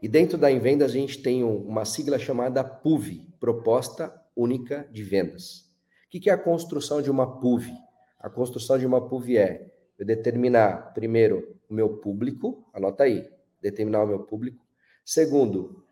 [0.00, 5.68] E dentro da Invenda, a gente tem uma sigla chamada PUV Proposta Única de Vendas.
[6.08, 7.89] que é a construção de uma PUV?
[8.20, 13.28] A construção de uma PUV é eu determinar, primeiro, o meu público, anota aí,
[13.60, 14.64] determinar o meu público.
[15.04, 15.84] Segundo,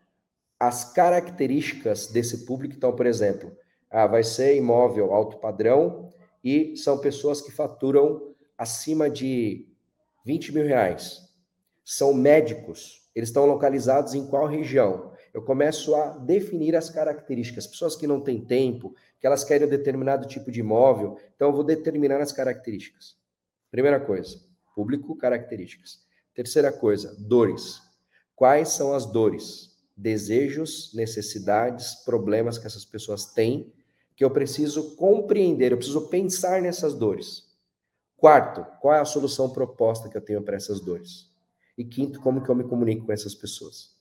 [0.59, 2.75] as características desse público.
[2.75, 3.51] Então, por exemplo,
[3.89, 6.09] ah, vai ser imóvel alto padrão
[6.43, 9.67] e são pessoas que faturam acima de
[10.25, 11.27] 20 mil reais.
[11.83, 13.09] São médicos.
[13.15, 15.11] Eles estão localizados em qual região?
[15.33, 17.67] Eu começo a definir as características.
[17.67, 21.53] Pessoas que não têm tempo, que elas querem um determinado tipo de imóvel, então eu
[21.53, 23.15] vou determinar as características.
[23.69, 24.39] Primeira coisa,
[24.75, 25.99] público, características.
[26.33, 27.81] Terceira coisa, dores.
[28.35, 29.77] Quais são as dores?
[29.95, 33.73] Desejos, necessidades, problemas que essas pessoas têm,
[34.15, 37.49] que eu preciso compreender, eu preciso pensar nessas dores.
[38.15, 41.29] Quarto, qual é a solução proposta que eu tenho para essas dores?
[41.77, 43.98] E quinto, como que eu me comunico com essas pessoas?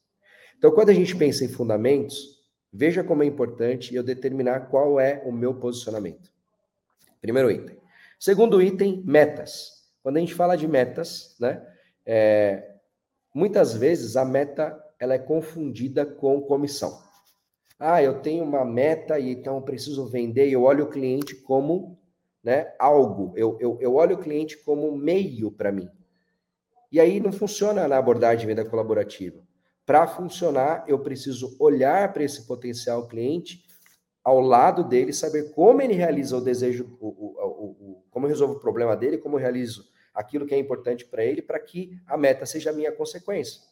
[0.59, 2.43] Então, quando a gente pensa em fundamentos,
[2.73, 6.31] veja como é importante eu determinar qual é o meu posicionamento.
[7.21, 7.79] Primeiro item.
[8.19, 9.89] Segundo item, metas.
[10.03, 11.65] Quando a gente fala de metas, né,
[12.05, 12.75] é,
[13.33, 17.03] muitas vezes a meta ela é confundida com comissão.
[17.79, 21.97] Ah, eu tenho uma meta e então eu preciso vender, eu olho o cliente como
[22.43, 25.89] né, algo, eu, eu, eu olho o cliente como meio para mim.
[26.91, 29.39] E aí não funciona na abordagem de venda colaborativa.
[29.89, 33.65] Para funcionar, eu preciso olhar para esse potencial cliente
[34.23, 38.53] ao lado dele, saber como ele realiza o desejo, o, o, o, como eu resolvo
[38.53, 42.19] o problema dele, como eu realizo aquilo que é importante para ele, para que a
[42.19, 43.63] meta seja a minha consequência.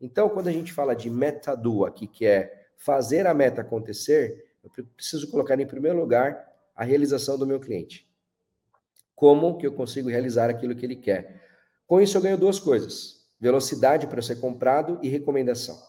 [0.00, 4.70] Então, quando a gente fala de metadu aqui, que é fazer a meta acontecer, eu
[4.94, 8.08] preciso colocar em primeiro lugar a realização do meu cliente.
[9.16, 11.42] Como que eu consigo realizar aquilo que ele quer?
[11.88, 15.80] Com isso eu ganho duas coisas: velocidade para ser comprado e recomendação.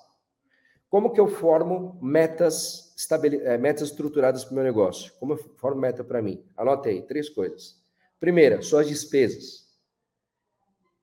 [0.90, 3.38] Como que eu formo metas, estabele...
[3.38, 5.14] Eh, metas estruturadas para o meu negócio?
[5.20, 6.44] Como eu formo meta para mim?
[6.56, 7.76] Anote aí, três coisas.
[8.20, 9.68] Primeira, suas despesas.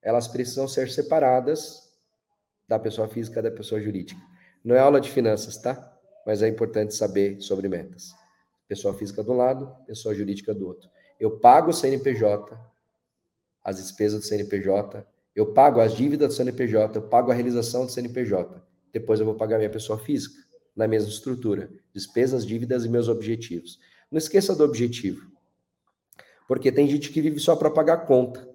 [0.02, 1.92] Elas precisam ser separadas
[2.66, 4.20] da pessoa física da pessoa jurídica.
[4.64, 5.92] Não é aula de finanças, tá?
[6.26, 8.14] Mas é importante saber sobre metas.
[8.66, 10.88] Pessoa física do lado, pessoa jurídica do outro.
[11.20, 12.59] Eu pago o CNPJ,
[13.62, 17.92] as despesas do CNPJ, eu pago as dívidas do CNPJ, eu pago a realização do
[17.92, 18.62] CNPJ.
[18.92, 20.37] Depois eu vou pagar minha pessoa física,
[20.77, 21.70] na mesma estrutura.
[21.92, 23.79] Despesas, dívidas e meus objetivos.
[24.11, 25.20] Não esqueça do objetivo.
[26.47, 28.49] Porque tem gente que vive só para pagar conta.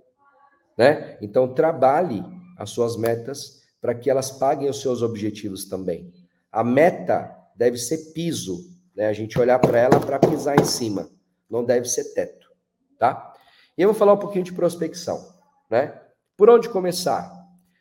[0.77, 1.17] Né?
[1.21, 2.23] Então, trabalhe
[2.57, 6.13] as suas metas para que elas paguem os seus objetivos também.
[6.51, 8.57] A meta deve ser piso,
[8.95, 9.07] né?
[9.07, 11.09] A gente olhar para ela para pisar em cima,
[11.49, 12.49] não deve ser teto,
[12.97, 13.33] tá?
[13.77, 15.25] E eu vou falar um pouquinho de prospecção,
[15.69, 16.01] né?
[16.39, 17.29] Por onde começar?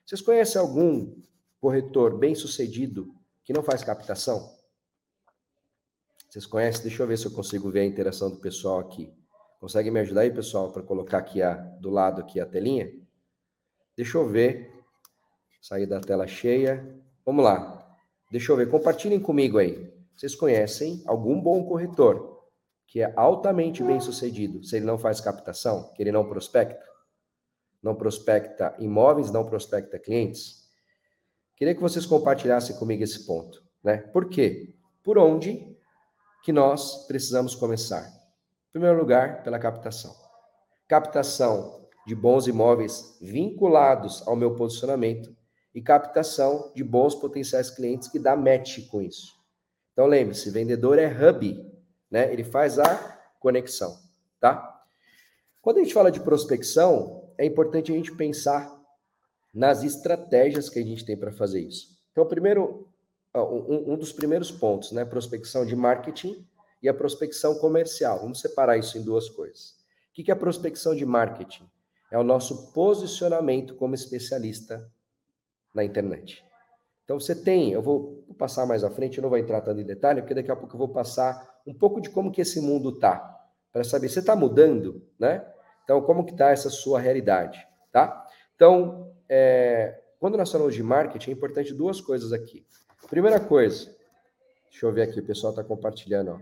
[0.05, 1.15] Vocês conhecem algum
[1.61, 4.53] corretor bem-sucedido que não faz captação?
[6.29, 6.83] Vocês conhecem?
[6.83, 9.15] Deixa eu ver se eu consigo ver a interação do pessoal aqui.
[9.61, 12.93] Consegue me ajudar aí, pessoal, para colocar aqui a, do lado aqui a telinha?
[13.97, 14.75] Deixa eu ver.
[15.63, 17.01] Sair da tela cheia.
[17.25, 17.97] Vamos lá.
[18.29, 18.69] Deixa eu ver.
[18.69, 19.89] Compartilhem comigo aí.
[20.17, 22.43] Vocês conhecem algum bom corretor
[22.89, 26.89] que é altamente bem sucedido se ele não faz captação, que ele não prospecta?
[27.83, 30.69] Não prospecta imóveis, não prospecta clientes?
[31.57, 33.99] Queria que vocês compartilhassem comigo esse ponto, né?
[33.99, 34.75] Por quê?
[35.03, 35.77] Por onde
[36.45, 38.07] que nós precisamos começar?
[38.69, 40.15] Em primeiro lugar, pela captação.
[40.87, 45.37] Captação de bons imóveis vinculados ao meu posicionamento
[45.75, 49.37] e captação de bons potenciais clientes que dá match com isso.
[49.93, 51.71] Então lembre-se, vendedor é hub,
[52.11, 52.33] né?
[52.33, 52.97] Ele faz a
[53.41, 53.99] conexão,
[54.41, 54.81] tá?
[55.61, 58.77] Quando a gente fala de prospecção, é importante a gente pensar
[59.55, 61.97] nas estratégias que a gente tem para fazer isso.
[62.13, 62.89] Então, primeiro,
[63.35, 65.05] um, dos primeiros pontos, né?
[65.05, 66.45] Prospecção de marketing
[66.83, 68.21] e a prospecção comercial.
[68.21, 69.77] Vamos separar isso em duas coisas.
[70.11, 71.69] O que é a prospecção de marketing?
[72.11, 74.91] É o nosso posicionamento como especialista
[75.75, 76.45] na internet.
[77.05, 79.85] Então você tem, eu vou passar mais à frente, eu não vou entrar tanto em
[79.85, 82.93] detalhe, porque daqui a pouco eu vou passar um pouco de como que esse mundo
[82.93, 83.35] tá,
[83.73, 85.45] para saber você está mudando, né?
[85.89, 88.29] Então como que está essa sua realidade, tá?
[88.55, 92.67] Então é, quando nós falamos de marketing é importante duas coisas aqui.
[93.09, 93.97] Primeira coisa,
[94.71, 96.39] deixa eu ver aqui, o pessoal está compartilhando, ó.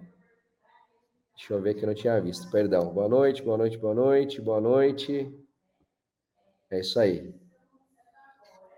[1.37, 2.93] Deixa eu ver que eu não tinha visto, perdão.
[2.93, 5.33] Boa noite, boa noite, boa noite, boa noite.
[6.69, 7.33] É isso aí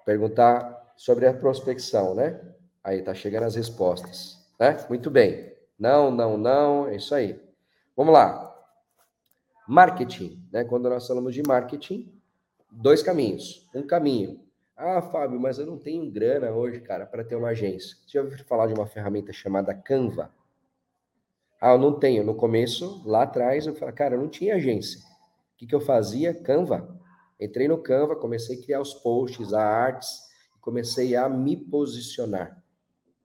[0.05, 2.39] perguntar sobre a prospecção, né?
[2.85, 4.77] Aí tá chegando as respostas, né?
[4.91, 5.51] Muito bem.
[5.79, 7.41] Não, não, não, é isso aí.
[7.97, 8.48] Vamos lá.
[9.69, 10.65] Marketing, né?
[10.65, 12.11] Quando nós falamos de marketing,
[12.73, 13.69] dois caminhos.
[13.75, 14.41] Um caminho.
[14.75, 17.95] Ah, Fábio, mas eu não tenho grana hoje, cara, para ter uma agência.
[18.07, 20.33] Você já ouviu falar de uma ferramenta chamada Canva?
[21.61, 22.25] Ah, eu não tenho.
[22.25, 25.01] No começo, lá atrás, eu falei, cara, eu não tinha agência.
[25.01, 26.33] O que, que eu fazia?
[26.33, 26.99] Canva.
[27.39, 30.09] Entrei no Canva, comecei a criar os posts, a artes,
[30.63, 32.57] comecei a me posicionar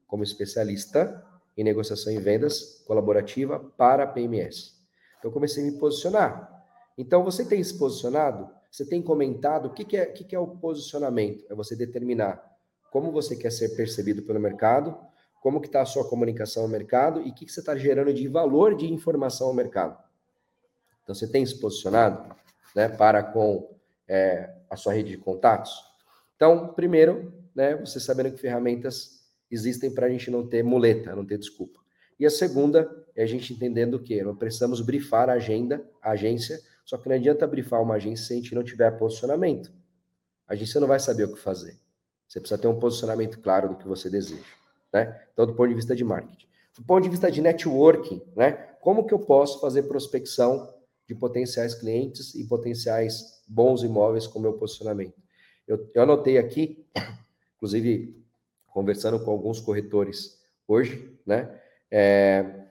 [0.06, 1.26] como especialista
[1.56, 4.73] em negociação e vendas colaborativa para PMS.
[5.24, 6.66] Então, comecei a me posicionar.
[6.98, 8.50] Então, você tem se posicionado?
[8.70, 9.68] Você tem comentado?
[9.68, 11.46] O que, que, é, o que, que é o posicionamento?
[11.50, 12.44] É você determinar
[12.92, 14.98] como você quer ser percebido pelo mercado,
[15.42, 18.14] como que está a sua comunicação ao mercado e o que, que você está gerando
[18.14, 19.98] de valor de informação ao mercado.
[21.04, 22.36] Então, você tem se posicionado
[22.76, 23.74] né, para com
[24.06, 25.72] é, a sua rede de contatos?
[26.36, 31.26] Então, primeiro, né, você sabendo que ferramentas existem para a gente não ter muleta, não
[31.26, 31.80] ter desculpa.
[32.20, 36.60] E a segunda é a gente entendendo que não precisamos brifar a agenda, a agência,
[36.86, 39.72] só que não adianta brifar uma agência se a gente não tiver posicionamento.
[40.48, 41.80] A agência não vai saber o que fazer.
[42.28, 45.20] Você precisa ter um posicionamento claro do que você deseja né?
[45.34, 46.48] Então, do ponto de vista de marketing.
[46.78, 48.52] Do ponto de vista de networking, né?
[48.80, 50.72] Como que eu posso fazer prospecção
[51.08, 55.16] de potenciais clientes e potenciais bons imóveis com meu posicionamento?
[55.68, 56.86] Eu, eu anotei aqui,
[57.56, 58.22] inclusive
[58.68, 61.60] conversando com alguns corretores hoje, né?
[61.90, 62.63] É,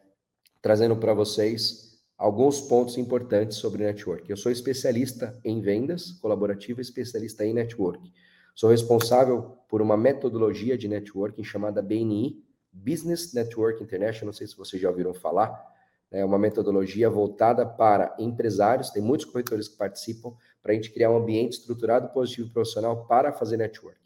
[0.63, 4.31] trazendo para vocês alguns pontos importantes sobre network.
[4.31, 8.13] Eu sou especialista em vendas colaborativa, especialista em network.
[8.55, 12.41] Sou responsável por uma metodologia de networking chamada BNI,
[12.73, 15.73] Business Network International, não sei se vocês já ouviram falar,
[16.13, 21.11] é uma metodologia voltada para empresários, tem muitos corretores que participam, para a gente criar
[21.11, 23.99] um ambiente estruturado, positivo profissional para fazer network,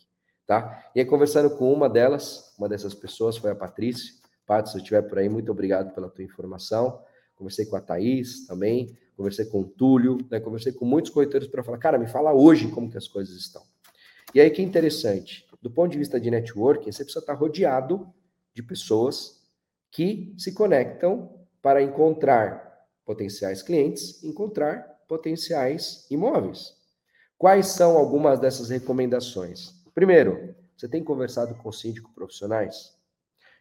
[0.46, 0.88] tá?
[0.94, 4.14] E aí, conversando com uma delas, uma dessas pessoas foi a Patrícia.
[4.46, 7.02] Patrícia, se estiver por aí, muito obrigado pela tua informação.
[7.34, 10.40] Conversei com a Thaís também, conversei com o Túlio, né?
[10.40, 13.62] conversei com muitos corretores para falar, cara, me fala hoje como que as coisas estão.
[14.34, 18.08] E aí que interessante, do ponto de vista de networking, você precisa estar rodeado
[18.54, 19.42] de pessoas
[19.90, 21.30] que se conectam
[21.60, 26.74] para encontrar potenciais clientes, encontrar potenciais imóveis.
[27.38, 29.74] Quais são algumas dessas recomendações?
[29.94, 32.95] Primeiro, você tem conversado com síndico profissionais?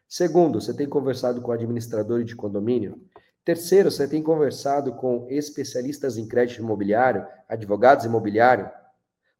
[0.07, 3.01] Segundo, você tem conversado com administradores de condomínio?
[3.43, 8.69] Terceiro, você tem conversado com especialistas em crédito imobiliário, advogados imobiliários?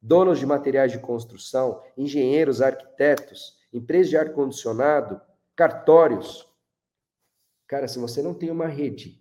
[0.06, 5.20] donos de materiais de construção, engenheiros, arquitetos, empresas de ar-condicionado,
[5.56, 6.48] cartórios.
[7.68, 9.20] Cara, se você não tem uma rede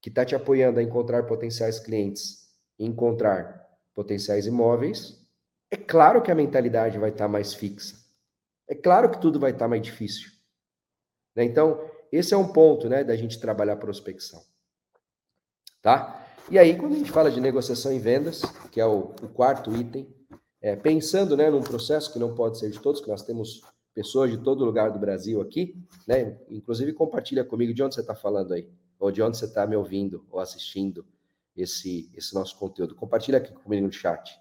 [0.00, 5.24] que está te apoiando a encontrar potenciais clientes, encontrar potenciais imóveis,
[5.70, 8.01] é claro que a mentalidade vai estar tá mais fixa.
[8.68, 10.30] É claro que tudo vai estar tá mais difícil.
[11.34, 11.44] Né?
[11.44, 14.42] Então, esse é um ponto né, da gente trabalhar prospecção.
[15.80, 16.26] Tá?
[16.50, 19.74] E aí, quando a gente fala de negociação e vendas, que é o, o quarto
[19.74, 20.12] item,
[20.60, 23.62] é, pensando né, num processo que não pode ser de todos, que nós temos
[23.94, 26.38] pessoas de todo lugar do Brasil aqui, né?
[26.48, 29.76] Inclusive compartilha comigo de onde você está falando aí, ou de onde você está me
[29.76, 31.04] ouvindo ou assistindo
[31.56, 32.94] esse, esse nosso conteúdo.
[32.94, 34.40] Compartilha aqui comigo no chat.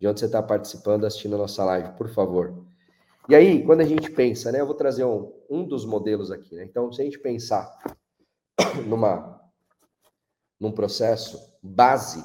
[0.00, 2.64] De onde você está participando, assistindo a nossa live, por favor.
[3.28, 4.60] E aí, quando a gente pensa, né?
[4.60, 6.64] Eu vou trazer um, um dos modelos aqui, né?
[6.64, 7.78] Então, se a gente pensar
[8.86, 9.40] numa
[10.58, 12.24] num processo base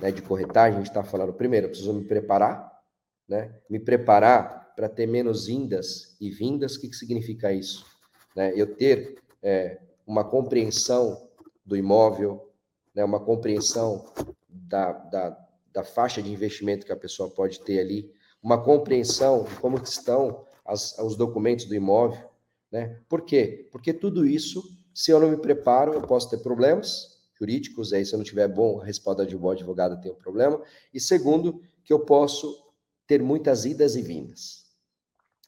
[0.00, 2.80] né, de corretagem, a gente está falando, primeiro, eu preciso me preparar,
[3.28, 3.54] né?
[3.68, 6.74] Me preparar para ter menos indas e vindas.
[6.74, 7.86] O que, que significa isso?
[8.34, 8.52] Né?
[8.56, 11.28] Eu ter é, uma compreensão
[11.64, 12.50] do imóvel,
[12.94, 14.12] né, uma compreensão
[14.48, 18.12] da, da, da faixa de investimento que a pessoa pode ter ali,
[18.42, 22.30] uma compreensão de como estão as, os documentos do imóvel.
[22.70, 23.00] Né?
[23.08, 23.68] Por quê?
[23.70, 24.62] Porque tudo isso,
[24.94, 28.48] se eu não me preparo, eu posso ter problemas, jurídicos, aí se eu não tiver
[28.48, 30.62] bom respaldo de bom advogado, tem um problema.
[30.92, 32.70] E segundo, que eu posso
[33.06, 34.64] ter muitas idas e vindas.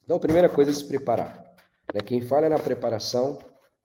[0.02, 1.44] Então, a primeira coisa é se preparar.
[1.94, 2.00] Né?
[2.00, 3.38] Quem falha na preparação,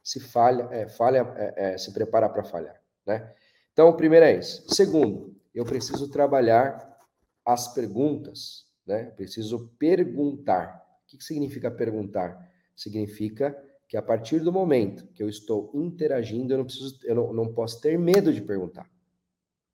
[0.04, 2.82] se falha, é, falha é, é, se prepara para falhar.
[3.06, 3.32] Né?
[3.74, 4.64] Então, o primeiro é isso.
[4.74, 6.98] Segundo, eu preciso trabalhar
[7.46, 8.66] as perguntas.
[8.88, 9.04] Né?
[9.06, 10.82] Preciso perguntar.
[11.04, 12.50] O que significa perguntar?
[12.76, 13.56] Significa
[13.88, 17.54] que a partir do momento que eu estou interagindo, eu não preciso, eu não, não
[17.54, 18.90] posso ter medo de perguntar.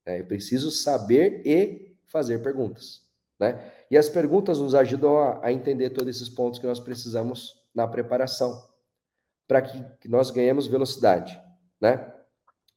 [0.06, 0.20] Né?
[0.20, 3.02] Eu preciso saber e fazer perguntas.
[3.40, 3.72] Né?
[3.90, 7.88] E as perguntas nos ajudam a, a entender todos esses pontos que nós precisamos na
[7.88, 8.68] preparação,
[9.48, 11.40] para que, nós ganhemos velocidade.
[11.82, 12.12] Né?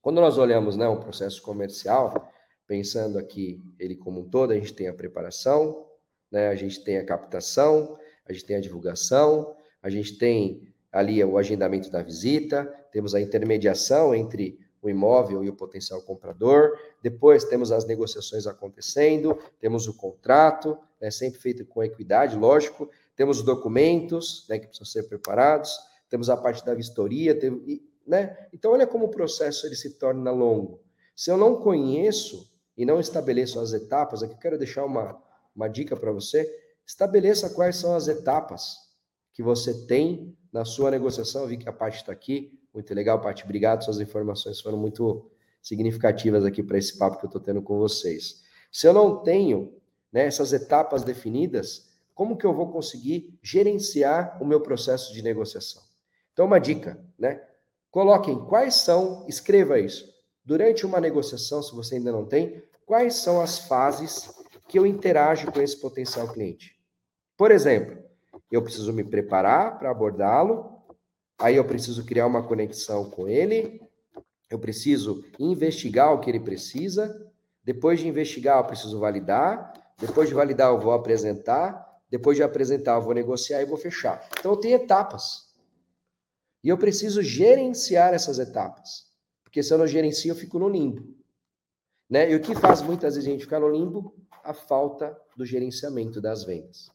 [0.00, 2.30] Quando nós olhamos né, um processo comercial,
[2.66, 5.86] pensando aqui ele como um todo, a gente tem a preparação,
[6.30, 10.62] né, a gente tem a captação, a gente tem a divulgação, a gente tem
[10.92, 16.78] ali o agendamento da visita, temos a intermediação entre o imóvel e o potencial comprador,
[17.02, 23.38] depois temos as negociações acontecendo, temos o contrato, né, sempre feito com equidade, lógico, temos
[23.38, 25.76] os documentos né, que precisam ser preparados,
[26.08, 27.36] temos a parte da vistoria,
[28.06, 28.36] né?
[28.52, 30.80] Então olha como o processo ele se torna longo.
[31.14, 35.20] Se eu não conheço e não estabeleço as etapas, aqui eu quero deixar uma,
[35.56, 36.46] uma dica para você,
[36.86, 38.76] estabeleça quais são as etapas
[39.32, 41.42] que você tem na sua negociação.
[41.42, 45.30] Eu vi que a parte está aqui, muito legal, Paty, obrigado, suas informações foram muito
[45.62, 48.42] significativas aqui para esse papo que eu estou tendo com vocês.
[48.70, 49.74] Se eu não tenho
[50.12, 55.82] né, essas etapas definidas, como que eu vou conseguir gerenciar o meu processo de negociação?
[56.32, 57.42] Então, uma dica, né?
[57.90, 60.14] Coloquem quais são, escreva isso.
[60.44, 64.30] Durante uma negociação, se você ainda não tem, quais são as fases
[64.68, 66.76] que eu interajo com esse potencial cliente?
[67.36, 67.98] Por exemplo,
[68.50, 70.82] eu preciso me preparar para abordá-lo,
[71.38, 73.80] aí eu preciso criar uma conexão com ele,
[74.50, 77.30] eu preciso investigar o que ele precisa,
[77.64, 82.94] depois de investigar, eu preciso validar, depois de validar, eu vou apresentar, depois de apresentar,
[82.94, 84.28] eu vou negociar e vou fechar.
[84.38, 85.46] Então, tem etapas.
[86.62, 89.06] E eu preciso gerenciar essas etapas.
[89.42, 91.15] Porque se eu não gerencio, eu fico no limbo.
[92.08, 92.30] Né?
[92.30, 94.14] E o que faz muitas vezes a gente ficar no limbo?
[94.44, 96.90] A falta do gerenciamento das vendas.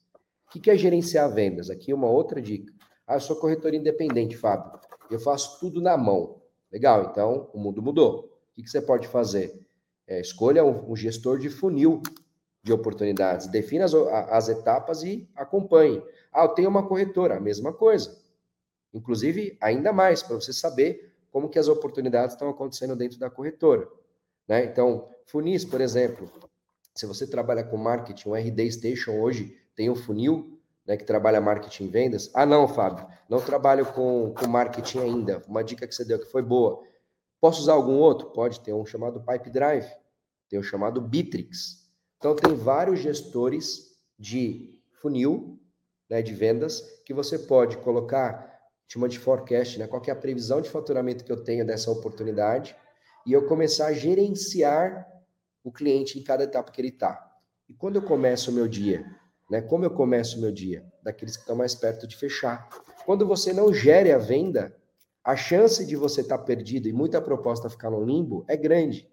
[0.47, 1.69] O que é gerenciar vendas?
[1.69, 2.73] Aqui uma outra dica.
[3.05, 4.79] Ah, eu sou corretor independente, Fábio.
[5.09, 6.41] Eu faço tudo na mão.
[6.71, 8.31] Legal, então o mundo mudou.
[8.57, 9.65] O que você pode fazer?
[10.07, 12.01] É, escolha um, gestor de funil
[12.63, 13.47] de oportunidades.
[13.47, 16.01] Defina as, as etapas e acompanhe.
[16.31, 18.17] Ah, eu tenho uma corretora, a mesma coisa.
[18.93, 23.87] Inclusive, ainda mais, para você saber como que as oportunidades estão acontecendo dentro da corretora.
[24.47, 24.65] Né?
[24.65, 26.29] Então, funis, por exemplo,
[26.93, 31.39] se você trabalha com marketing, o RD Station hoje tem um funil né, que trabalha
[31.39, 32.29] marketing e vendas.
[32.33, 35.43] Ah, não, Fábio, não trabalho com, com marketing ainda.
[35.47, 36.83] Uma dica que você deu que foi boa.
[37.39, 38.29] Posso usar algum outro?
[38.31, 39.89] Pode ter um chamado Pipe Drive,
[40.49, 41.89] tem o um chamado Bitrix.
[42.17, 45.59] Então, tem vários gestores de funil,
[46.07, 48.51] né, de vendas, que você pode colocar
[48.91, 49.87] chama de forecast, né?
[49.87, 52.75] Qual é a previsão de faturamento que eu tenho dessa oportunidade
[53.25, 55.07] e eu começar a gerenciar
[55.63, 57.31] o cliente em cada etapa que ele está.
[57.69, 59.05] E quando eu começo o meu dia,
[59.51, 59.61] né?
[59.61, 60.85] Como eu começo o meu dia?
[61.03, 62.69] Daqueles que estão mais perto de fechar.
[63.05, 64.73] Quando você não gere a venda,
[65.21, 69.11] a chance de você estar tá perdido e muita proposta ficar no limbo é grande.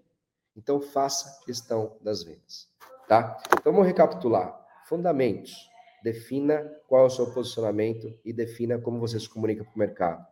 [0.56, 2.68] Então faça questão das vendas,
[3.08, 3.36] tá?
[3.58, 4.56] Então vamos recapitular.
[4.86, 5.68] Fundamentos
[6.04, 10.24] defina qual é o seu posicionamento e defina como você se comunica com o mercado.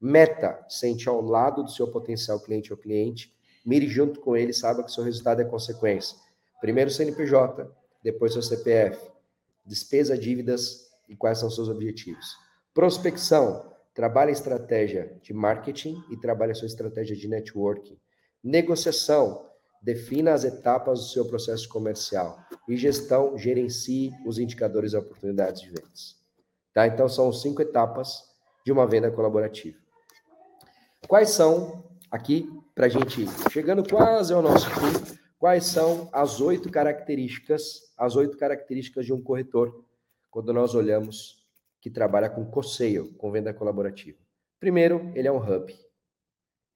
[0.00, 3.34] Meta, sente ao lado do seu potencial cliente ou cliente,
[3.64, 6.16] mire junto com ele, saiba que seu resultado é consequência.
[6.60, 7.70] Primeiro CNPJ,
[8.02, 8.98] depois seu CPF,
[9.64, 12.36] despesa, dívidas e quais são seus objetivos.
[12.72, 17.98] Prospecção, trabalhe a estratégia de marketing e trabalhe a sua estratégia de networking.
[18.42, 19.50] Negociação,
[19.82, 22.38] defina as etapas do seu processo comercial.
[22.68, 26.16] E gestão, gerencie os indicadores e oportunidades de vendas.
[26.72, 26.86] Tá?
[26.86, 28.24] Então, são cinco etapas
[28.64, 29.78] de uma venda colaborativa.
[31.10, 36.70] Quais são, aqui, para a gente, chegando quase ao nosso fim, quais são as oito
[36.70, 39.84] características, as oito características de um corretor,
[40.30, 41.44] quando nós olhamos
[41.80, 44.20] que trabalha com co-sale, com venda colaborativa.
[44.60, 45.76] Primeiro, ele é um hub.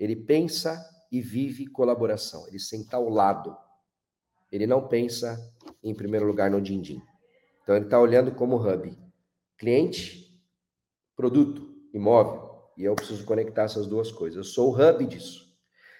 [0.00, 2.44] Ele pensa e vive colaboração.
[2.48, 3.56] Ele senta ao lado.
[4.50, 5.38] Ele não pensa,
[5.80, 7.00] em primeiro lugar, no din-din.
[7.62, 8.98] Então, ele está olhando como hub.
[9.56, 10.36] Cliente,
[11.14, 12.43] produto, imóvel.
[12.76, 14.36] E eu preciso conectar essas duas coisas.
[14.36, 15.52] Eu sou o hub disso.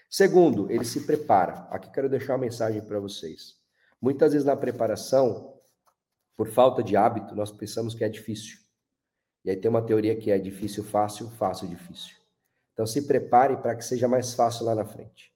[0.09, 1.67] Segundo, ele se prepara.
[1.71, 3.55] Aqui quero deixar uma mensagem para vocês.
[4.01, 5.53] Muitas vezes na preparação,
[6.35, 8.59] por falta de hábito, nós pensamos que é difícil.
[9.43, 12.15] E aí tem uma teoria que é difícil, fácil, fácil, difícil.
[12.73, 15.33] Então se prepare para que seja mais fácil lá na frente.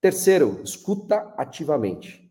[0.00, 2.28] Terceiro, escuta ativamente.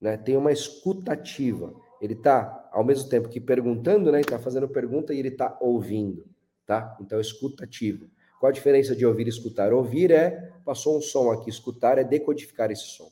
[0.00, 0.16] Né?
[0.16, 1.74] Tem uma escuta ativa.
[2.00, 4.20] Ele está, ao mesmo tempo que perguntando, né?
[4.20, 6.24] Está fazendo pergunta e ele está ouvindo.
[6.70, 6.96] Tá?
[7.00, 8.06] Então, escuta ativa.
[8.38, 9.72] Qual a diferença de ouvir e escutar?
[9.72, 13.10] Ouvir é, passou um som aqui, escutar é decodificar esse som.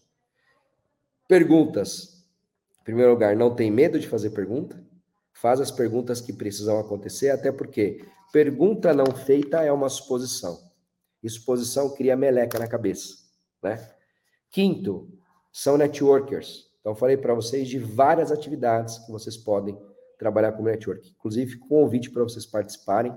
[1.26, 2.24] Perguntas.
[2.80, 4.80] Em primeiro lugar, não tem medo de fazer pergunta.
[5.32, 10.58] Faz as perguntas que precisam acontecer, até porque Pergunta não feita é uma suposição.
[11.22, 13.16] E suposição cria meleca na cabeça,
[13.62, 13.90] né?
[14.50, 15.08] Quinto,
[15.50, 16.70] são networkers.
[16.80, 19.76] Então, falei para vocês de várias atividades que vocês podem
[20.18, 21.10] trabalhar como network.
[21.18, 23.16] Inclusive, convite para vocês participarem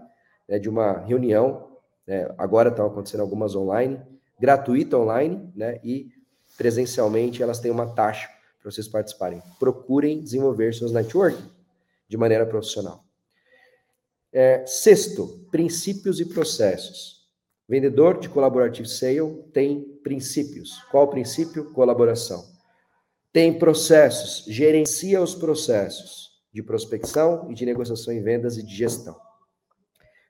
[0.52, 1.70] né, de uma reunião.
[2.06, 4.02] Né, agora estão acontecendo algumas online,
[4.38, 5.80] gratuita online, né?
[5.82, 6.12] E
[6.58, 8.28] presencialmente elas têm uma taxa
[8.62, 9.42] para vocês participarem.
[9.58, 11.50] Procurem desenvolver seus networking
[12.10, 13.02] de maneira profissional.
[14.34, 17.22] É, sexto, princípios e processos.
[17.68, 20.84] Vendedor de Collaborative Sale tem princípios.
[20.92, 21.72] Qual princípio?
[21.72, 22.44] Colaboração.
[23.32, 29.16] Tem processos, gerencia os processos de prospecção e de negociação em vendas e de gestão.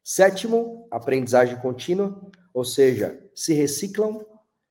[0.04, 2.20] Sétimo, aprendizagem contínua.
[2.54, 4.26] ou seja, se reciclam,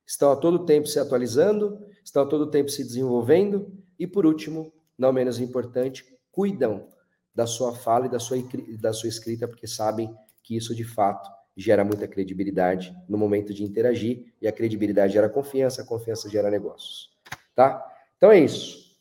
[0.05, 4.71] estão a todo tempo se atualizando, estão a todo tempo se desenvolvendo e, por último,
[4.97, 6.87] não menos importante, cuidam
[7.33, 8.37] da sua fala e da sua,
[8.79, 10.13] da sua escrita, porque sabem
[10.43, 15.29] que isso de fato gera muita credibilidade no momento de interagir e a credibilidade gera
[15.29, 17.09] confiança, a confiança gera negócios,
[17.55, 17.83] tá?
[18.17, 18.91] Então é isso.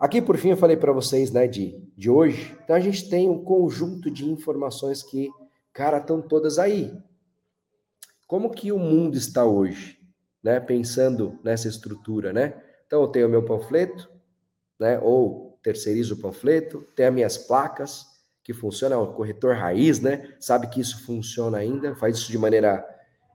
[0.00, 2.56] Aqui por fim eu falei para vocês, né, de, de hoje.
[2.62, 5.30] Então a gente tem um conjunto de informações que,
[5.76, 6.90] cara, estão todas aí.
[8.26, 10.00] Como que o mundo está hoje,
[10.42, 10.58] né?
[10.58, 12.54] Pensando nessa estrutura, né?
[12.86, 14.10] Então eu tenho o meu panfleto,
[14.80, 14.98] né?
[14.98, 18.06] Ou terceirizo o panfleto, tenho as minhas placas
[18.42, 20.34] que funcionam, é o corretor raiz, né?
[20.40, 22.82] Sabe que isso funciona ainda, faz isso de maneira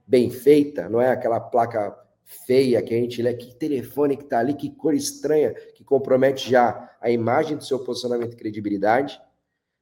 [0.07, 1.95] bem feita, não é aquela placa
[2.47, 6.49] feia que a gente lê, que telefone que tá ali, que cor estranha, que compromete
[6.49, 9.21] já a imagem do seu posicionamento e credibilidade.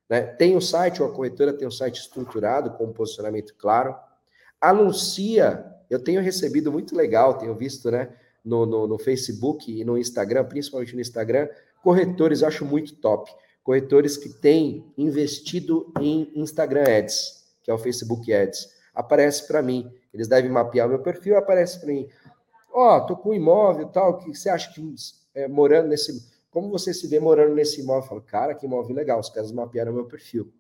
[0.09, 0.21] Né?
[0.21, 3.95] Tem o site, ou a corretora tem um site estruturado, com um posicionamento claro
[4.59, 5.65] anuncia.
[5.89, 8.09] Eu tenho recebido muito legal, tenho visto, né,
[8.43, 11.47] no, no, no Facebook e no Instagram, principalmente no Instagram,
[11.83, 13.31] corretores, acho muito top.
[13.63, 18.69] Corretores que têm investido em Instagram Ads, que é o Facebook Ads.
[18.93, 19.91] Aparece para mim.
[20.13, 22.07] Eles devem mapear meu perfil, aparece para mim.
[22.71, 24.81] Ó, oh, tô com um imóvel tal, que você acha que
[25.35, 26.27] é, morando nesse.
[26.51, 28.21] Como você se vê morando nesse imóvel?
[28.21, 30.51] Cara, que imóvel legal, os caras mapearam meu perfil.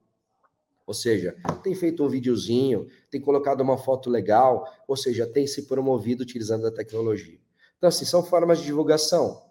[0.85, 5.67] Ou seja, tem feito um videozinho, tem colocado uma foto legal, ou seja, tem se
[5.67, 7.39] promovido utilizando a tecnologia.
[7.77, 9.41] Então, assim, são formas de divulgação.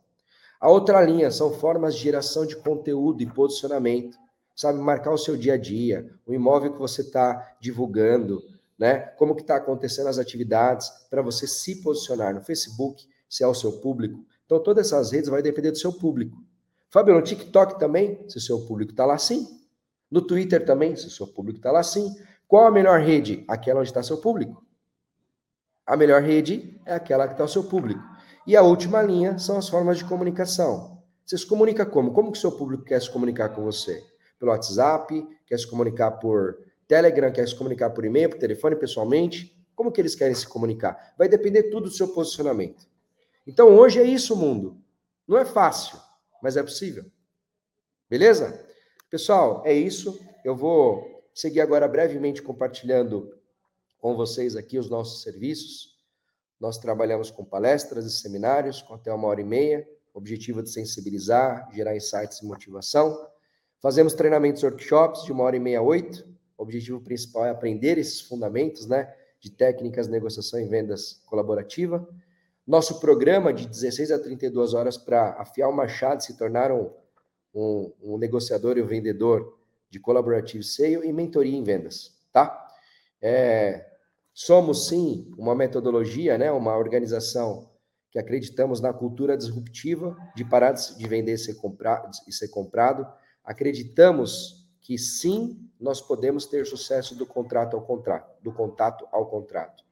[0.60, 4.18] A outra linha são formas de geração de conteúdo e posicionamento.
[4.54, 8.42] Sabe, marcar o seu dia a dia, o imóvel que você está divulgando,
[8.76, 8.98] né?
[9.16, 13.54] Como que está acontecendo as atividades para você se posicionar no Facebook, se é o
[13.54, 14.18] seu público.
[14.48, 16.42] Então, todas essas redes vai depender do seu público.
[16.88, 19.46] Fábio, no TikTok também, se o seu público está lá, sim.
[20.10, 22.16] No Twitter também, se o seu público está lá sim.
[22.46, 23.44] Qual a melhor rede?
[23.46, 24.64] Aquela onde está seu público.
[25.86, 28.02] A melhor rede é aquela que está o seu público.
[28.46, 31.02] E a última linha são as formas de comunicação.
[31.26, 32.14] Você se comunica como?
[32.14, 34.02] Como que o seu público quer se comunicar com você?
[34.38, 39.54] Pelo WhatsApp, quer se comunicar por Telegram, quer se comunicar por e-mail, por telefone, pessoalmente?
[39.74, 41.12] Como que eles querem se comunicar?
[41.18, 42.88] Vai depender tudo do seu posicionamento.
[43.48, 44.76] Então hoje é isso o mundo.
[45.26, 45.98] Não é fácil,
[46.42, 47.06] mas é possível.
[48.08, 48.62] Beleza?
[49.10, 50.20] Pessoal, é isso.
[50.44, 53.34] Eu vou seguir agora brevemente compartilhando
[53.98, 55.96] com vocês aqui os nossos serviços.
[56.60, 61.70] Nós trabalhamos com palestras e seminários com até uma hora e meia, objetivo de sensibilizar,
[61.72, 63.28] gerar insights e motivação.
[63.80, 66.22] Fazemos treinamentos workshops de uma hora e meia a oito.
[66.58, 72.06] O objetivo principal é aprender esses fundamentos, né, de técnicas negociação e vendas colaborativa.
[72.68, 76.92] Nosso programa de 16 a 32 horas para afiar o machado se tornar um
[77.54, 79.58] um, um negociador e um vendedor
[79.90, 82.66] de Collaborative Sale e mentoria em vendas, tá?
[83.20, 83.86] É,
[84.32, 87.70] somos, sim, uma metodologia, né, uma organização
[88.10, 93.06] que acreditamos na cultura disruptiva de parar de vender e ser, comprado, e ser comprado.
[93.44, 99.84] Acreditamos que, sim, nós podemos ter sucesso do contrato ao contrato, do contato ao contrato.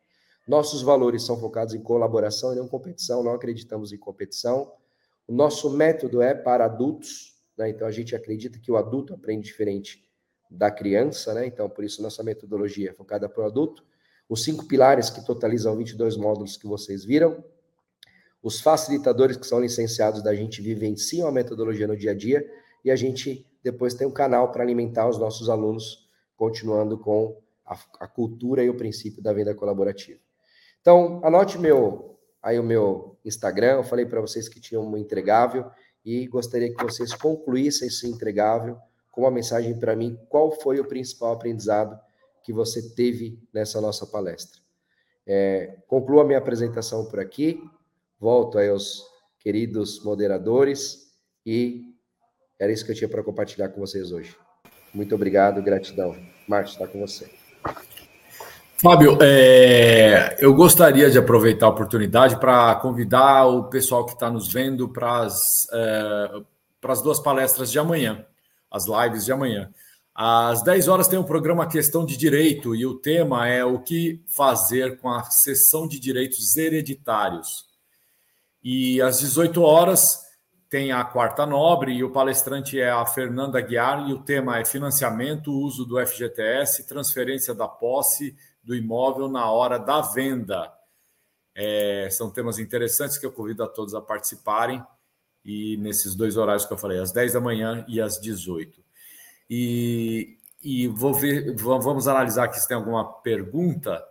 [0.46, 4.72] Nossos valores são focados em colaboração e não competição, não acreditamos em competição.
[5.26, 7.68] O nosso método é para adultos, né?
[7.68, 10.04] Então, a gente acredita que o adulto aprende diferente
[10.48, 11.46] da criança, né?
[11.46, 13.84] Então, por isso, nossa metodologia é focada para o adulto.
[14.28, 17.44] Os cinco pilares que totalizam 22 módulos que vocês viram.
[18.40, 22.48] Os facilitadores que são licenciados da gente vivenciam a metodologia no dia a dia.
[22.84, 27.76] E a gente depois tem um canal para alimentar os nossos alunos, continuando com a,
[27.98, 30.25] a cultura e o princípio da venda colaborativa.
[30.86, 35.68] Então, anote meu aí o meu Instagram, eu falei para vocês que tinha um entregável
[36.04, 38.78] e gostaria que vocês concluíssem esse entregável
[39.10, 41.98] com uma mensagem para mim, qual foi o principal aprendizado
[42.40, 44.60] que você teve nessa nossa palestra.
[45.26, 47.60] É, concluo a minha apresentação por aqui,
[48.20, 49.02] volto aí aos
[49.40, 51.12] queridos moderadores
[51.44, 51.82] e
[52.60, 54.36] era isso que eu tinha para compartilhar com vocês hoje.
[54.94, 56.14] Muito obrigado, gratidão.
[56.46, 57.28] Márcio, está com você.
[58.78, 64.52] Fábio, é, eu gostaria de aproveitar a oportunidade para convidar o pessoal que está nos
[64.52, 66.42] vendo para as é,
[67.02, 68.26] duas palestras de amanhã,
[68.70, 69.70] as lives de amanhã.
[70.14, 73.78] Às 10 horas tem o um programa Questão de Direito e o tema é o
[73.78, 77.64] que fazer com a sessão de direitos hereditários.
[78.62, 80.20] E às 18 horas
[80.68, 84.66] tem a quarta nobre e o palestrante é a Fernanda Guiar e o tema é
[84.66, 90.72] financiamento, uso do FGTS, transferência da posse do imóvel na hora da venda.
[91.54, 94.84] É, são temas interessantes que eu convido a todos a participarem
[95.44, 98.84] e nesses dois horários que eu falei, às 10 da manhã e às 18.
[99.48, 104.04] E, e vou ver, vamos analisar aqui se tem alguma pergunta.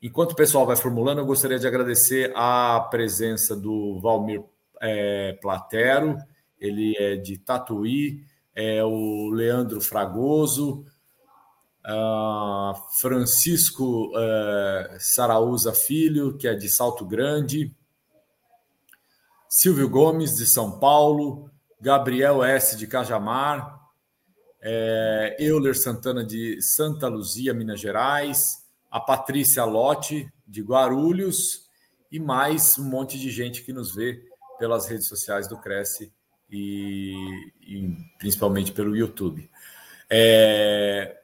[0.00, 4.42] Enquanto o pessoal vai formulando, eu gostaria de agradecer a presença do Valmir
[4.80, 6.16] é, Platero,
[6.58, 8.24] ele é de Tatuí,
[8.54, 10.86] é o Leandro Fragoso,
[11.86, 17.74] uh, Francisco uh, Saraúza Filho, que é de Salto Grande,
[19.48, 23.80] Silvio Gomes, de São Paulo, Gabriel S., de Cajamar,
[24.62, 31.68] é, Euler Santana, de Santa Luzia, Minas Gerais, a Patrícia Lotte, de Guarulhos,
[32.10, 34.24] e mais um monte de gente que nos vê
[34.58, 36.12] pelas redes sociais do Cresce
[36.48, 37.14] e,
[37.60, 39.50] e principalmente pelo YouTube.
[40.08, 41.21] É,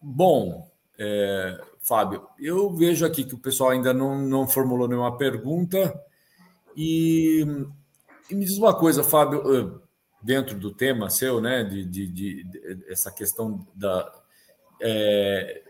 [0.00, 5.98] bom, é, Fábio, eu vejo aqui que o pessoal ainda não, não formulou nenhuma pergunta.
[6.76, 7.44] E,
[8.30, 9.80] e, me diz uma coisa, Fábio,
[10.22, 14.12] dentro do tema seu, né, de, de, de, de essa questão da.
[14.80, 15.62] É,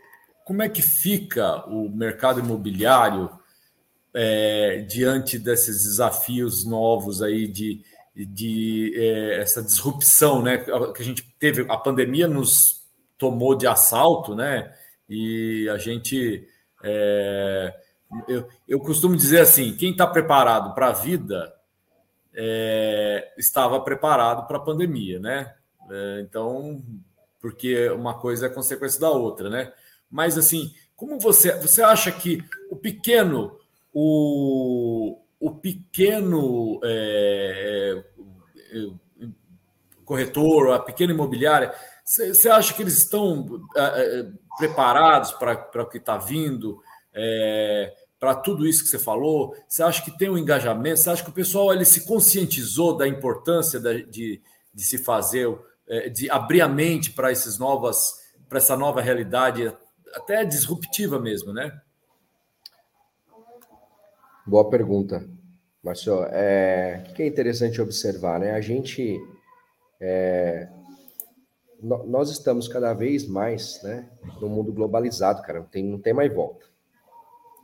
[0.45, 3.31] como é que fica o mercado imobiliário
[4.14, 7.85] é, diante desses desafios novos aí de,
[8.16, 10.59] de é, essa disrupção, né?
[10.59, 12.78] Que a gente teve, a pandemia nos
[13.19, 14.73] tomou de assalto, né?
[15.09, 16.47] E a gente,
[16.83, 17.75] é,
[18.29, 21.53] eu, eu costumo dizer assim, quem está preparado para a vida
[22.35, 25.55] é, estava preparado para a pandemia, né?
[25.91, 26.83] É, então,
[27.41, 29.73] porque uma coisa é consequência da outra, né?
[30.11, 33.59] Mas assim, como você, você acha que o pequeno,
[33.93, 38.03] o, o pequeno é,
[38.73, 39.29] é,
[40.05, 41.73] corretor, a pequena imobiliária,
[42.09, 43.81] você acha que eles estão é,
[44.21, 46.81] é, preparados para o que está vindo,
[47.13, 49.55] é, para tudo isso que você falou?
[49.69, 51.01] Você acha que tem um engajamento?
[51.01, 54.43] Você acha que o pessoal ele se conscientizou da importância de, de,
[54.73, 55.55] de se fazer,
[56.13, 58.15] de abrir a mente para essas novas,
[58.49, 59.71] para essa nova realidade,
[60.15, 61.79] até disruptiva mesmo, né?
[64.47, 65.29] Boa pergunta,
[65.85, 66.25] Marcelo.
[66.31, 68.53] É, o que é interessante observar, né?
[68.53, 69.21] A gente,
[70.01, 70.69] é,
[71.81, 74.11] nós estamos cada vez mais, né,
[74.41, 75.61] no mundo globalizado, cara.
[75.61, 76.66] Não tem, não tem mais volta,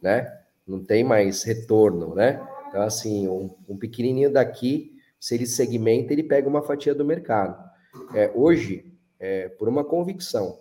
[0.02, 0.40] né?
[0.66, 2.40] Não tem mais retorno, né?
[2.68, 7.62] Então, assim, um, um pequenininho daqui, se ele segmenta, ele pega uma fatia do mercado.
[8.14, 10.60] É, hoje, é, por uma convicção,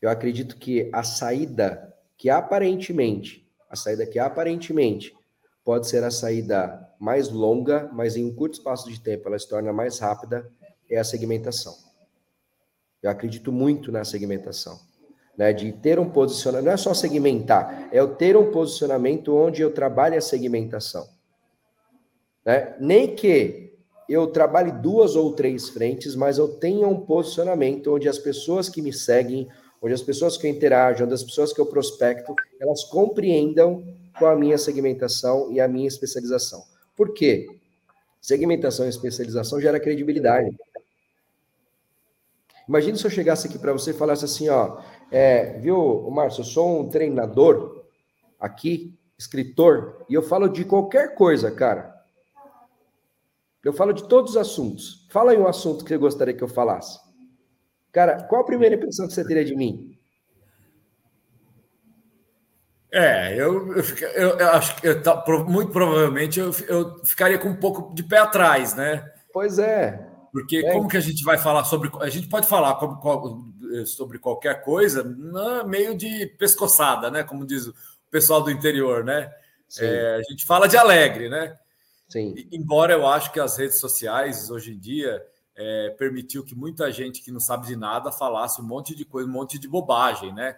[0.00, 5.14] eu acredito que a saída que aparentemente, a saída que aparentemente
[5.64, 9.48] pode ser a saída mais longa, mas em um curto espaço de tempo ela se
[9.48, 10.50] torna mais rápida,
[10.90, 11.85] é a segmentação.
[13.06, 14.78] Eu acredito muito na segmentação.
[15.38, 19.60] Né, de ter um posicionamento, não é só segmentar, é eu ter um posicionamento onde
[19.60, 21.06] eu trabalhe a segmentação.
[22.42, 22.74] Né?
[22.80, 23.74] Nem que
[24.08, 28.80] eu trabalhe duas ou três frentes, mas eu tenha um posicionamento onde as pessoas que
[28.80, 29.46] me seguem,
[29.82, 33.84] onde as pessoas que eu interajo, onde as pessoas que eu prospecto, elas compreendam
[34.18, 36.62] com a minha segmentação e a minha especialização.
[36.96, 37.46] Por quê?
[38.22, 40.56] Segmentação e especialização gera credibilidade.
[42.68, 46.44] Imagina se eu chegasse aqui para você e falasse assim, ó, é, viu, Márcio, eu
[46.44, 47.84] sou um treinador
[48.40, 51.94] aqui, escritor, e eu falo de qualquer coisa, cara.
[53.64, 55.06] Eu falo de todos os assuntos.
[55.10, 57.00] Fala aí um assunto que você gostaria que eu falasse.
[57.92, 59.98] Cara, qual a primeira impressão que você teria de mim?
[62.92, 63.82] É, eu, eu,
[64.14, 64.88] eu, eu acho que
[65.48, 69.04] muito provavelmente eu, eu ficaria com um pouco de pé atrás, né?
[69.32, 70.05] Pois é.
[70.36, 70.70] Porque é.
[70.70, 71.90] como que a gente vai falar sobre.
[71.98, 72.78] A gente pode falar
[73.86, 75.02] sobre qualquer coisa
[75.66, 77.22] meio de pescoçada, né?
[77.22, 77.74] Como diz o
[78.10, 79.32] pessoal do interior, né?
[79.80, 81.56] É, a gente fala de alegre, né?
[82.06, 82.34] Sim.
[82.52, 85.24] Embora eu acho que as redes sociais hoje em dia
[85.56, 89.26] é, permitiu que muita gente que não sabe de nada falasse um monte de coisa,
[89.26, 90.54] um monte de bobagem, né?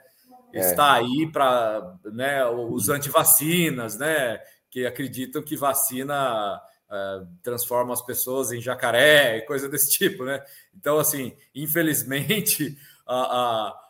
[0.53, 0.59] É.
[0.59, 6.61] está aí para né, os antivacinas, né, que acreditam que vacina
[7.43, 10.43] transforma as pessoas em jacaré e coisa desse tipo, né?
[10.74, 13.80] Então, assim, infelizmente, a, a,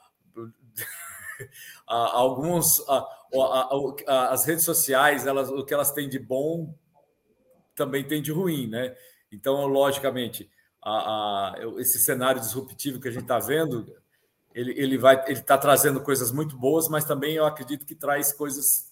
[1.87, 2.83] a alguns
[4.07, 6.75] as redes sociais, elas, o que elas têm de bom
[7.75, 8.97] também tem de ruim, né?
[9.31, 10.51] Então, logicamente,
[11.77, 13.87] esse cenário disruptivo que a gente está vendo
[14.55, 18.33] ele, ele vai ele está trazendo coisas muito boas, mas também eu acredito que traz
[18.33, 18.88] coisas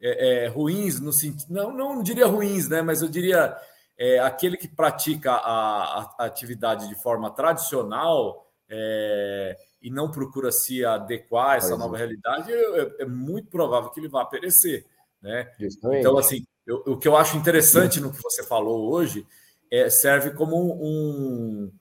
[0.00, 2.82] é, é, ruins no sentido não, não diria ruins, né?
[2.82, 3.56] Mas eu diria
[3.98, 10.84] é, aquele que pratica a, a, atividade de forma tradicional é, e não procura se
[10.84, 14.84] adequar a essa nova realidade, é, é, é, muito provável que ele vá perecer,
[15.22, 15.50] né?
[15.58, 16.00] Justamente.
[16.00, 19.26] Então, assim, eu, o que eu acho interessante no que você falou hoje
[19.70, 21.72] é serve como um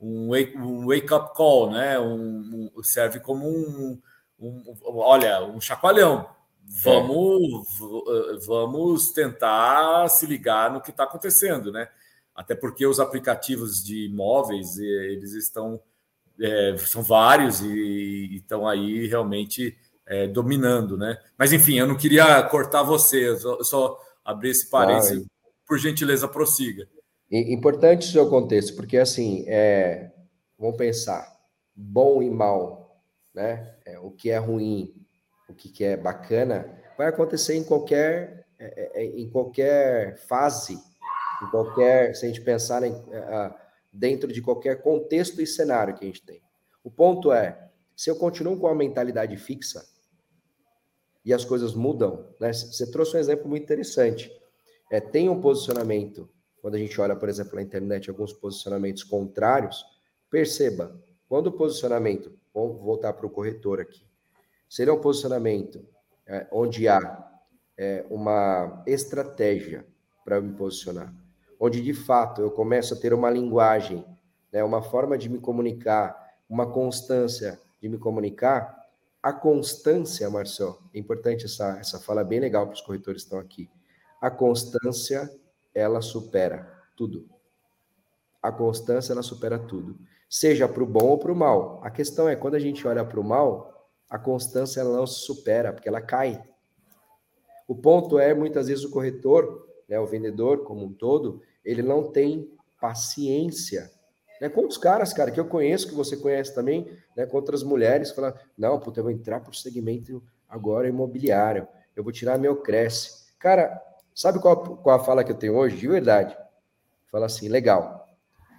[0.00, 1.98] um wake, um wake up call, né?
[1.98, 3.98] Um, um, serve como um,
[4.38, 6.28] um, olha, um chacoalhão.
[6.66, 8.46] Vamos, é.
[8.46, 11.88] vamos tentar se ligar no que está acontecendo, né?
[12.34, 15.80] Até porque os aplicativos de imóveis, eles estão,
[16.40, 21.18] é, são vários e estão aí realmente é, dominando, né?
[21.38, 25.24] Mas enfim, eu não queria cortar você, eu só, eu só abri esse parênteses,
[25.66, 26.88] por gentileza, prossiga.
[27.30, 30.12] Importante o seu contexto, porque assim, é,
[30.58, 31.26] vamos pensar,
[31.74, 33.00] bom e mal,
[33.34, 33.76] né?
[33.84, 34.92] É, o que é ruim,
[35.54, 40.74] o que é bacana, vai acontecer em qualquer, é, é, em qualquer fase,
[41.42, 42.94] em qualquer, se a gente pensar em,
[43.92, 46.40] dentro de qualquer contexto e cenário que a gente tem.
[46.82, 49.84] O ponto é, se eu continuo com a mentalidade fixa
[51.24, 52.52] e as coisas mudam, né?
[52.52, 54.30] Você trouxe um exemplo muito interessante.
[54.90, 56.28] É, tem um posicionamento
[56.64, 59.84] quando a gente olha, por exemplo, na internet, alguns posicionamentos contrários,
[60.30, 60.98] perceba,
[61.28, 64.02] quando o posicionamento, vamos voltar para o corretor aqui,
[64.68, 65.84] seria um posicionamento
[66.26, 67.30] é, onde há
[67.76, 69.86] é, uma estratégia
[70.24, 71.12] para me posicionar,
[71.58, 74.04] onde de fato eu começo a ter uma linguagem,
[74.52, 76.16] né, uma forma de me comunicar,
[76.48, 78.82] uma constância de me comunicar,
[79.22, 83.38] a constância, Marcelo, é importante essa, essa fala bem legal para os corretores que estão
[83.38, 83.70] aqui.
[84.20, 85.30] A constância
[85.74, 87.26] ela supera tudo.
[88.42, 89.98] A constância, ela supera tudo.
[90.28, 91.80] Seja para o bom ou para o mal.
[91.82, 93.73] A questão é, quando a gente olha para o mal,
[94.14, 96.42] a constância ela não se supera, porque ela cai.
[97.66, 102.10] O ponto é, muitas vezes, o corretor, né, o vendedor como um todo, ele não
[102.12, 102.50] tem
[102.80, 103.90] paciência.
[104.40, 104.48] Né?
[104.48, 108.34] Quantos caras, cara, que eu conheço, que você conhece também, né, com outras mulheres, falam,
[108.56, 113.24] não, puta, eu vou entrar para o segmento agora imobiliário, eu vou tirar meu cresce.
[113.38, 113.82] Cara,
[114.14, 115.76] Sabe qual, qual a fala que eu tenho hoje?
[115.76, 116.36] De verdade.
[117.10, 118.08] Fala assim, legal.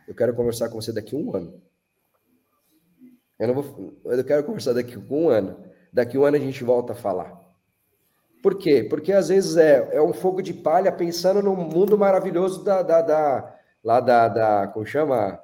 [0.06, 1.62] Eu quero conversar com você daqui a um ano.
[3.40, 3.94] Eu não vou.
[4.06, 5.58] Eu quero conversar daqui a um ano.
[5.92, 7.40] Daqui a um ano a gente volta a falar.
[8.42, 8.86] Por quê?
[8.88, 13.02] Porque às vezes é, é um fogo de palha pensando no mundo maravilhoso da, da,
[13.02, 15.40] da lá da, da como chama?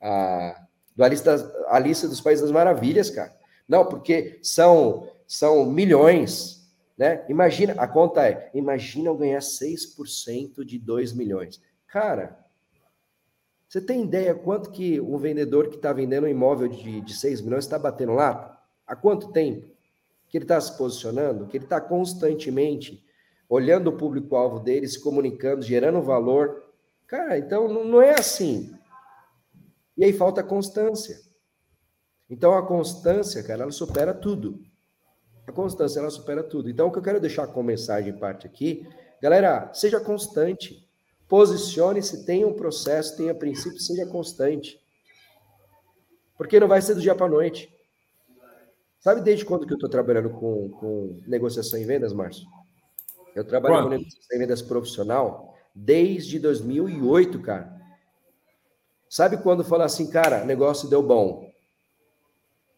[0.00, 0.64] A,
[0.96, 3.36] do Alice, das, Alice dos Países das Maravilhas, cara.
[3.68, 7.24] Não, porque são, são milhões, né?
[7.28, 11.60] Imagina, a conta é, imagina eu ganhar 6% de 2 milhões.
[11.86, 12.36] Cara,
[13.68, 17.42] você tem ideia quanto que um vendedor que está vendendo um imóvel de, de 6
[17.42, 18.58] milhões está batendo lá?
[18.86, 19.68] Há quanto tempo
[20.28, 21.46] que ele está se posicionando?
[21.46, 23.04] Que ele está constantemente
[23.46, 26.64] olhando o público-alvo dele, se comunicando, gerando valor.
[27.06, 28.74] Cara, então não é assim.
[29.96, 31.20] E aí falta constância.
[32.30, 34.62] Então a constância, cara, ela supera tudo.
[35.46, 36.68] A constância, ela supera tudo.
[36.70, 38.86] Então, o que eu quero deixar como mensagem parte aqui,
[39.20, 40.87] galera, seja constante.
[41.28, 44.80] Posicione-se, tenha um processo, tenha princípio, seja constante.
[46.36, 47.72] Porque não vai ser do dia para noite.
[48.98, 52.46] Sabe desde quando que eu estou trabalhando com, com negociação e vendas, Márcio?
[53.34, 53.84] Eu trabalho Quanto?
[53.84, 57.78] com negociação e vendas profissional desde 2008, cara.
[59.08, 61.50] Sabe quando fala assim, cara, negócio deu bom?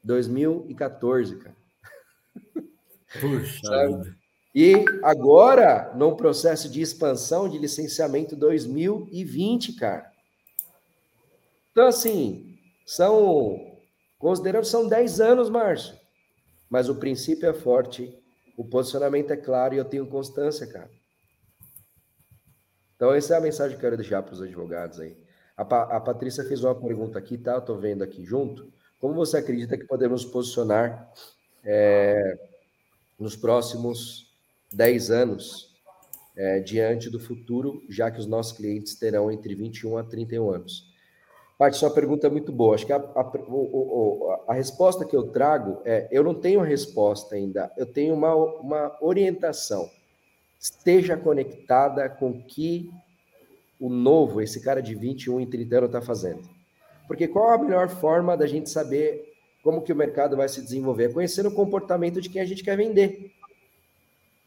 [0.02, 1.56] 2014, cara.
[3.20, 4.19] Puxa vida.
[4.54, 10.10] E agora, num processo de expansão de licenciamento 2020, cara.
[11.70, 13.78] Então, assim, são,
[14.18, 15.96] considerando, são 10 anos, Márcio.
[16.68, 18.12] Mas o princípio é forte,
[18.56, 20.90] o posicionamento é claro e eu tenho constância, cara.
[22.96, 25.16] Então, essa é a mensagem que eu quero deixar para os advogados aí.
[25.56, 27.54] A, pa a Patrícia fez uma pergunta aqui, tá?
[27.54, 28.70] Eu tô vendo aqui junto.
[28.98, 31.10] Como você acredita que podemos posicionar
[31.64, 32.38] é,
[33.18, 34.29] nos próximos
[34.72, 35.74] 10 anos,
[36.36, 40.90] é, diante do futuro, já que os nossos clientes terão entre 21 a 31 anos.
[41.58, 42.74] Parte, sua pergunta é muito boa.
[42.74, 43.32] Acho que a, a,
[44.48, 48.96] a, resposta que eu trago é: eu não tenho resposta ainda, eu tenho uma, uma
[49.00, 49.90] orientação.
[50.58, 52.90] Esteja conectada com o que
[53.78, 56.48] o novo, esse cara de 21 e 30 anos, está fazendo.
[57.06, 59.30] Porque qual a melhor forma da gente saber
[59.62, 62.64] como que o mercado vai se desenvolver, é conhecendo o comportamento de quem a gente
[62.64, 63.32] quer vender.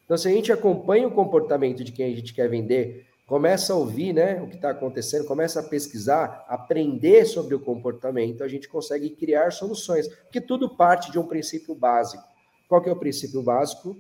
[0.06, 3.76] Então, se a gente acompanha o comportamento de quem a gente quer vender, começa a
[3.76, 8.68] ouvir né, o que está acontecendo, começa a pesquisar, aprender sobre o comportamento, a gente
[8.68, 12.24] consegue criar soluções, porque tudo parte de um princípio básico.
[12.68, 13.96] Qual que é o princípio básico?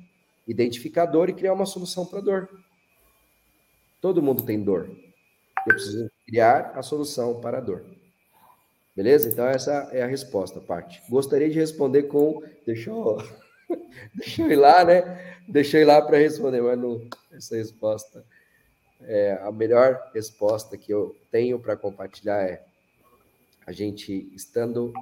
[0.47, 2.49] Identificador e criar uma solução para dor.
[4.01, 4.89] Todo mundo tem dor.
[5.65, 7.85] Eu preciso criar a solução para a dor.
[8.95, 9.29] Beleza?
[9.29, 11.01] Então, essa é a resposta, parte.
[11.09, 12.43] Gostaria de responder com.
[12.65, 13.17] Deixa eu,
[14.13, 15.37] deixa eu ir lá, né?
[15.47, 18.23] Deixa eu ir lá para responder, mas não, essa resposta.
[19.01, 22.63] É, a melhor resposta que eu tenho para compartilhar é
[23.65, 24.93] a gente estando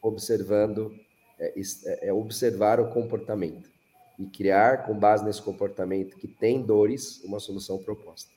[0.00, 0.94] observando,
[1.38, 3.70] é, é, é observar o comportamento.
[4.18, 8.35] e criar, com base nesse comportamento que tem dores, uma solução proposta.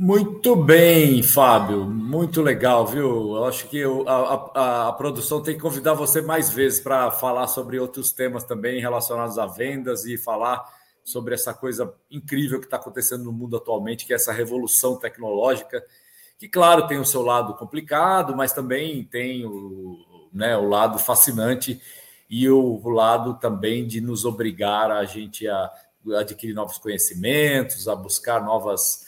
[0.00, 1.84] Muito bem, Fábio.
[1.84, 3.34] Muito legal, viu?
[3.34, 4.12] Eu acho que a,
[4.54, 8.80] a, a produção tem que convidar você mais vezes para falar sobre outros temas também
[8.80, 10.64] relacionados a vendas e falar
[11.02, 15.84] sobre essa coisa incrível que está acontecendo no mundo atualmente, que é essa revolução tecnológica,
[16.38, 19.98] que, claro, tem o seu lado complicado, mas também tem o,
[20.32, 21.82] né, o lado fascinante
[22.30, 25.72] e o lado também de nos obrigar a gente a
[26.20, 29.07] adquirir novos conhecimentos, a buscar novas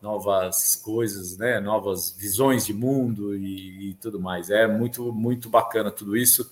[0.00, 1.60] novas coisas, né?
[1.60, 4.50] novas visões de mundo e, e, tudo mais.
[4.50, 6.48] É muito, muito bacana tudo isso.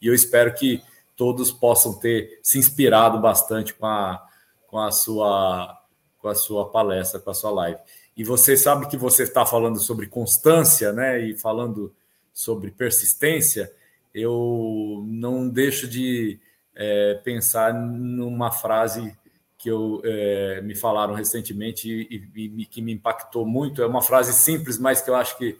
[0.00, 0.82] E eu espero que
[1.16, 4.22] todos possam ter se inspirado bastante com a,
[4.66, 5.78] com a, sua,
[6.18, 7.78] com a sua palestra, com a sua live.
[8.16, 11.20] E você sabe que você está falando sobre constância, né?
[11.20, 11.94] E falando
[12.32, 13.72] sobre persistência,
[14.14, 16.38] eu não deixo de
[16.74, 19.16] é, pensar numa frase
[19.60, 23.82] que eu, é, me falaram recentemente e, e, que me impactou muito.
[23.82, 25.58] É uma frase simples, mas que eu acho que,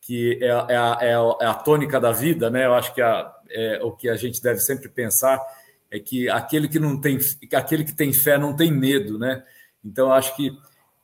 [0.00, 2.64] que é, é, a, é, a, é tônica da vida, né?
[2.64, 5.38] Eu acho que a, é, o que a gente deve sempre pensar
[5.90, 7.18] é que aquele que não tem,
[7.52, 9.44] aquele que tem fé não tem medo, né?
[9.84, 10.50] Então eu acho que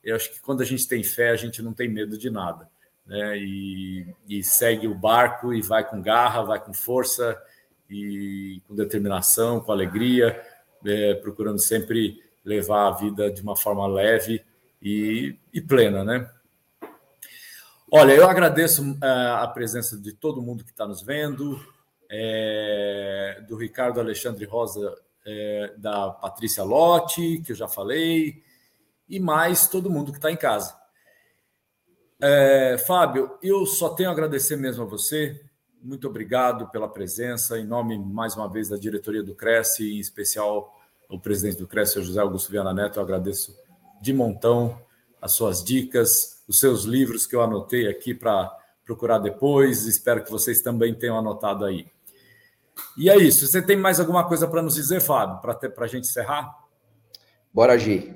[0.03, 2.67] eu acho que quando a gente tem fé a gente não tem medo de nada,
[3.05, 3.37] né?
[3.37, 7.39] E, e segue o barco e vai com garra, vai com força
[7.87, 10.41] e com determinação, com alegria
[10.85, 14.43] é, procurando sempre levar a vida de uma forma leve
[14.81, 16.29] e, e plena, né?
[17.91, 18.97] Olha, eu agradeço uh,
[19.39, 21.59] a presença de todo mundo que está nos vendo,
[22.09, 28.43] é, do Ricardo Alexandre Rosa, é, da Patrícia Lotti, que eu já falei,
[29.07, 30.75] e mais todo mundo que está em casa.
[32.21, 35.39] É, Fábio, eu só tenho a agradecer mesmo a você.
[35.81, 40.73] Muito obrigado pela presença, em nome, mais uma vez, da diretoria do Cresce, em especial
[41.13, 42.97] o presidente do Cresce, José Augusto Viana Neto.
[42.97, 43.55] Eu agradeço
[44.01, 44.81] de montão
[45.21, 48.51] as suas dicas, os seus livros que eu anotei aqui para
[48.83, 49.85] procurar depois.
[49.85, 51.85] Espero que vocês também tenham anotado aí.
[52.97, 53.47] E é isso.
[53.47, 56.57] Você tem mais alguma coisa para nos dizer, Fábio, para a gente encerrar?
[57.53, 58.15] Bora agir.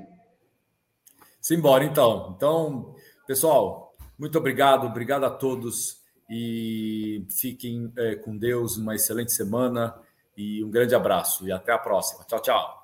[1.39, 2.33] Simbora, então.
[2.35, 2.95] Então,
[3.27, 4.87] pessoal, muito obrigado.
[4.87, 9.95] Obrigado a todos e fiquem é, com Deus, uma excelente semana
[10.35, 12.25] e um grande abraço e até a próxima.
[12.25, 12.76] Tchau, tchau.